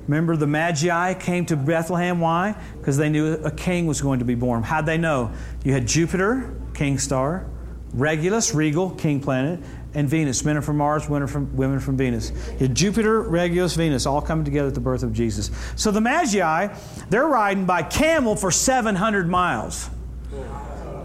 [0.07, 2.19] Remember, the Magi came to Bethlehem.
[2.19, 2.55] Why?
[2.77, 4.61] Because they knew a king was going to be born.
[4.61, 5.31] How'd they know?
[5.63, 7.47] You had Jupiter, king star.
[7.95, 9.59] Regulus, regal, king planet,
[9.93, 12.33] and Venus, men are from Mars, women are from, women from Venus.
[12.73, 15.49] Jupiter, Regulus, Venus, all coming together at the birth of Jesus.
[15.77, 16.75] So the Magi,
[17.09, 19.89] they're riding by camel for 700 miles.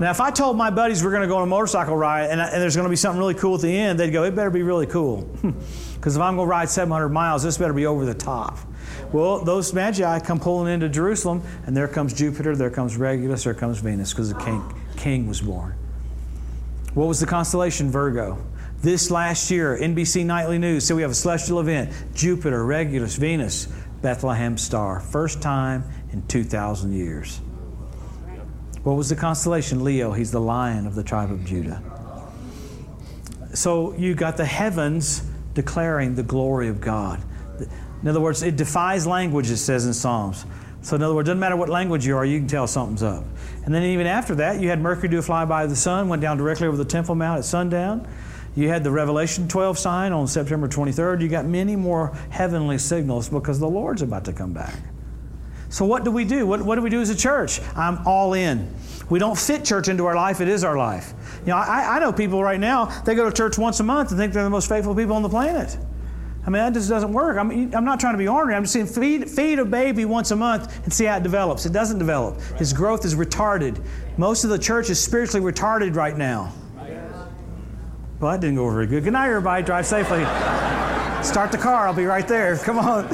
[0.00, 2.40] Now, if I told my buddies we're going to go on a motorcycle ride and,
[2.40, 4.50] and there's going to be something really cool at the end, they'd go, it better
[4.50, 5.28] be really cool.
[6.00, 8.56] Because if I'm going to ride 700 miles, this better be over the top.
[9.12, 13.52] Well, those magi come pulling into Jerusalem, and there comes Jupiter, there comes Regulus, there
[13.52, 14.64] comes Venus, because the king,
[14.96, 15.74] king was born.
[16.94, 17.90] What was the constellation?
[17.90, 18.44] Virgo.
[18.82, 23.66] This last year, NBC Nightly News said we have a celestial event Jupiter, Regulus, Venus,
[24.02, 25.00] Bethlehem star.
[25.00, 27.40] First time in 2,000 years.
[28.82, 29.84] What was the constellation?
[29.84, 30.12] Leo.
[30.12, 31.82] He's the lion of the tribe of Judah.
[33.52, 35.22] So you got the heavens
[35.54, 37.22] declaring the glory of God.
[38.02, 40.46] In other words, it defies language, it says in Psalms.
[40.82, 43.02] So, in other words, it doesn't matter what language you are, you can tell something's
[43.02, 43.24] up.
[43.64, 46.22] And then, even after that, you had Mercury do a flyby of the sun, went
[46.22, 48.08] down directly over the Temple Mount at sundown.
[48.56, 51.20] You had the Revelation 12 sign on September 23rd.
[51.20, 54.74] You got many more heavenly signals because the Lord's about to come back.
[55.68, 56.46] So, what do we do?
[56.46, 57.60] What, what do we do as a church?
[57.76, 58.74] I'm all in.
[59.08, 61.12] We don't fit church into our life, it is our life.
[61.42, 64.10] You know, I, I know people right now, they go to church once a month
[64.10, 65.76] and think they're the most faithful people on the planet.
[66.46, 67.36] I mean, that just doesn't work.
[67.36, 68.54] I'm, I'm not trying to be ornery.
[68.54, 71.66] I'm just saying feed, feed a baby once a month and see how it develops.
[71.66, 72.40] It doesn't develop.
[72.58, 73.82] His growth is retarded.
[74.16, 76.52] Most of the church is spiritually retarded right now.
[78.20, 79.04] Well, that didn't go very good.
[79.04, 79.62] Good night, everybody.
[79.62, 80.24] Drive safely.
[81.22, 81.86] Start the car.
[81.86, 82.56] I'll be right there.
[82.58, 83.06] Come on.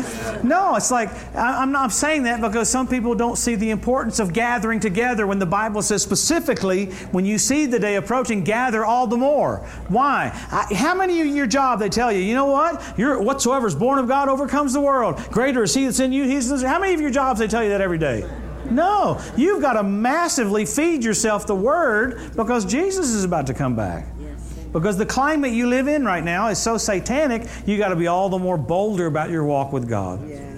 [0.42, 4.32] No, it's like, I'm not saying that because some people don't see the importance of
[4.32, 9.06] gathering together when the Bible says specifically, when you see the day approaching, gather all
[9.06, 9.58] the more.
[9.88, 10.28] Why?
[10.28, 12.82] How many of your job they tell you, you know what?
[12.96, 15.20] You're, whatsoever is born of God overcomes the world.
[15.30, 16.24] Greater is he that's in you.
[16.24, 18.28] He's, how many of your jobs they tell you that every day?
[18.70, 23.76] No, you've got to massively feed yourself the word because Jesus is about to come
[23.76, 24.06] back.
[24.80, 28.08] Because the climate you live in right now is so satanic, you got to be
[28.08, 30.28] all the more bolder about your walk with God.
[30.28, 30.56] Yeah.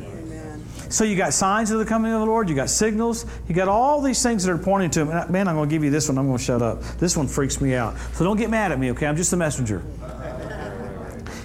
[0.89, 3.69] So you got signs of the coming of the Lord, you got signals, you got
[3.69, 5.31] all these things that are pointing to Him.
[5.31, 6.17] Man, I'm going to give you this one.
[6.19, 6.83] I'm going to shut up.
[6.99, 7.97] This one freaks me out.
[8.15, 9.07] So don't get mad at me, okay?
[9.07, 9.83] I'm just the messenger.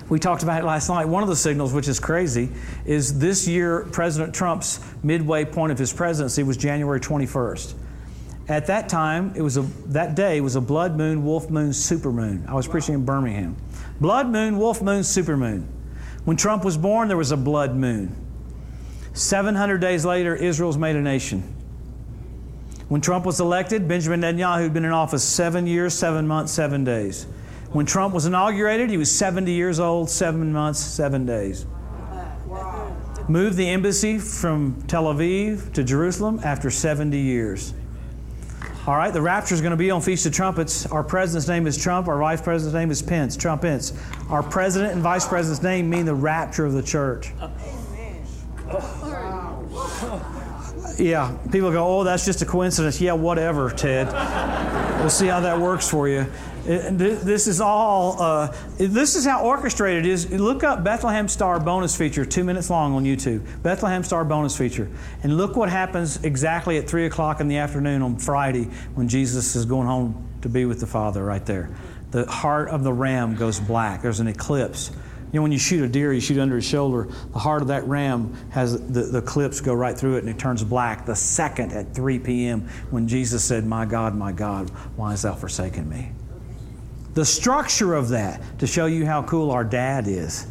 [0.09, 1.05] We talked about it last night.
[1.05, 2.49] One of the signals, which is crazy,
[2.86, 7.74] is this year President Trump's midway point of his presidency was January 21st.
[8.48, 12.12] At that time, it was a, that day was a blood moon, wolf moon, super
[12.12, 12.44] moon.
[12.48, 13.56] I was preaching in Birmingham.
[14.02, 15.68] Blood moon, wolf moon, super moon.
[16.26, 18.16] When Trump was born, there was a blood moon.
[19.14, 21.41] 700 days later, Israel's made a nation.
[22.89, 26.84] When Trump was elected, Benjamin Netanyahu had been in office seven years, seven months, seven
[26.84, 27.26] days.
[27.72, 31.66] When Trump was inaugurated, he was 70 years old, seven months, seven days.
[33.28, 37.74] Moved the embassy from Tel Aviv to Jerusalem after 70 years.
[38.86, 40.86] All right, the rapture is going to be on Feast of Trumpets.
[40.88, 42.09] Our president's name is Trump.
[42.09, 43.38] Our vice president's name is Pence.
[43.38, 43.93] Trump Pence.
[44.29, 47.31] Our president and vice president's name mean the rapture of the church.
[50.99, 52.99] Yeah, people go, oh, that's just a coincidence.
[52.99, 54.07] Yeah, whatever, Ted.
[54.99, 56.25] we'll see how that works for you.
[56.64, 60.32] This is all, uh, this is how orchestrated it is.
[60.32, 63.41] Look up Bethlehem Star bonus feature, two minutes long on YouTube.
[63.61, 64.89] Bethlehem Star bonus feature.
[65.24, 69.55] And look what happens exactly at 3 o'clock in the afternoon on Friday when Jesus
[69.55, 71.70] is going home to be with the Father right there.
[72.11, 74.01] The heart of the ram goes black.
[74.01, 74.91] There's an eclipse.
[75.34, 77.70] You know, when you shoot a deer, you shoot under his shoulder, the heart of
[77.70, 81.16] that ram has the, the clips go right through it and it turns black the
[81.16, 82.70] second at 3 p.m.
[82.91, 86.11] when Jesus said, My God, my God, why hast thou forsaken me?
[87.14, 90.47] The structure of that, to show you how cool our dad is,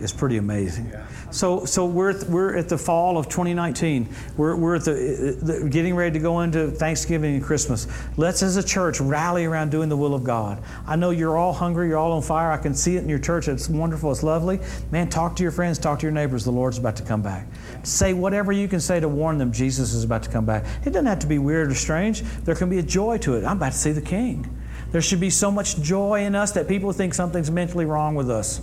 [0.00, 0.92] is pretty amazing.
[1.30, 4.08] So, so we're, we're at the fall of 2019.
[4.36, 7.86] We're, we're at the, the, getting ready to go into Thanksgiving and Christmas.
[8.16, 10.62] Let's, as a church, rally around doing the will of God.
[10.86, 11.88] I know you're all hungry.
[11.88, 12.50] You're all on fire.
[12.50, 13.48] I can see it in your church.
[13.48, 14.10] It's wonderful.
[14.12, 14.60] It's lovely.
[14.90, 15.78] Man, talk to your friends.
[15.78, 16.44] Talk to your neighbors.
[16.44, 17.46] The Lord's about to come back.
[17.82, 20.64] Say whatever you can say to warn them Jesus is about to come back.
[20.84, 22.22] It doesn't have to be weird or strange.
[22.44, 23.44] There can be a joy to it.
[23.44, 24.55] I'm about to see the King.
[24.96, 28.30] There should be so much joy in us that people think something's mentally wrong with
[28.30, 28.62] us.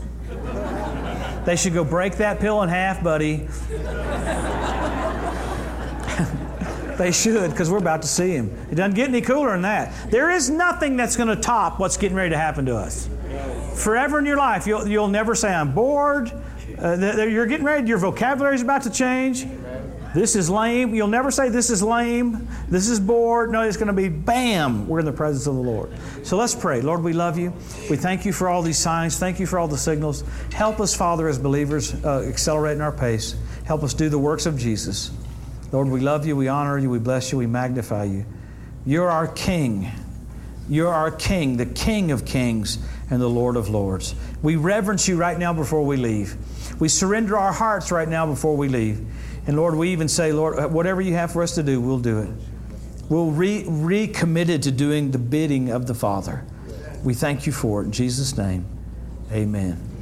[1.45, 3.35] They should go break that pill in half, buddy.
[6.97, 8.49] they should, because we're about to see him.
[8.71, 10.09] It doesn't get any cooler than that.
[10.09, 13.07] There is nothing that's going to top what's getting ready to happen to us.
[13.75, 16.31] Forever in your life, you'll, you'll never say, I'm bored.
[16.81, 19.45] Uh, you're getting ready, your vocabulary is about to change.
[20.13, 20.93] This is lame.
[20.93, 22.47] You'll never say, This is lame.
[22.69, 23.51] This is bored.
[23.51, 25.91] No, it's going to be bam, we're in the presence of the Lord.
[26.23, 26.81] So let's pray.
[26.81, 27.51] Lord, we love you.
[27.89, 29.17] We thank you for all these signs.
[29.17, 30.23] Thank you for all the signals.
[30.53, 33.35] Help us, Father, as believers, uh, accelerate in our pace.
[33.65, 35.11] Help us do the works of Jesus.
[35.71, 36.35] Lord, we love you.
[36.35, 36.89] We honor you.
[36.89, 37.39] We bless you.
[37.39, 38.25] We magnify you.
[38.85, 39.91] You're our King.
[40.69, 42.77] You're our King, the King of kings
[43.09, 44.15] and the Lord of lords.
[44.41, 46.37] We reverence you right now before we leave.
[46.79, 49.05] We surrender our hearts right now before we leave.
[49.45, 51.99] And Lord, we even say, Lord, uh, whatever you have for us to do, we'll
[51.99, 52.29] do it.
[53.09, 56.45] We'll re recommitted to doing the bidding of the Father.
[57.03, 57.85] We thank you for it.
[57.85, 58.65] In Jesus' name,
[59.31, 59.92] amen.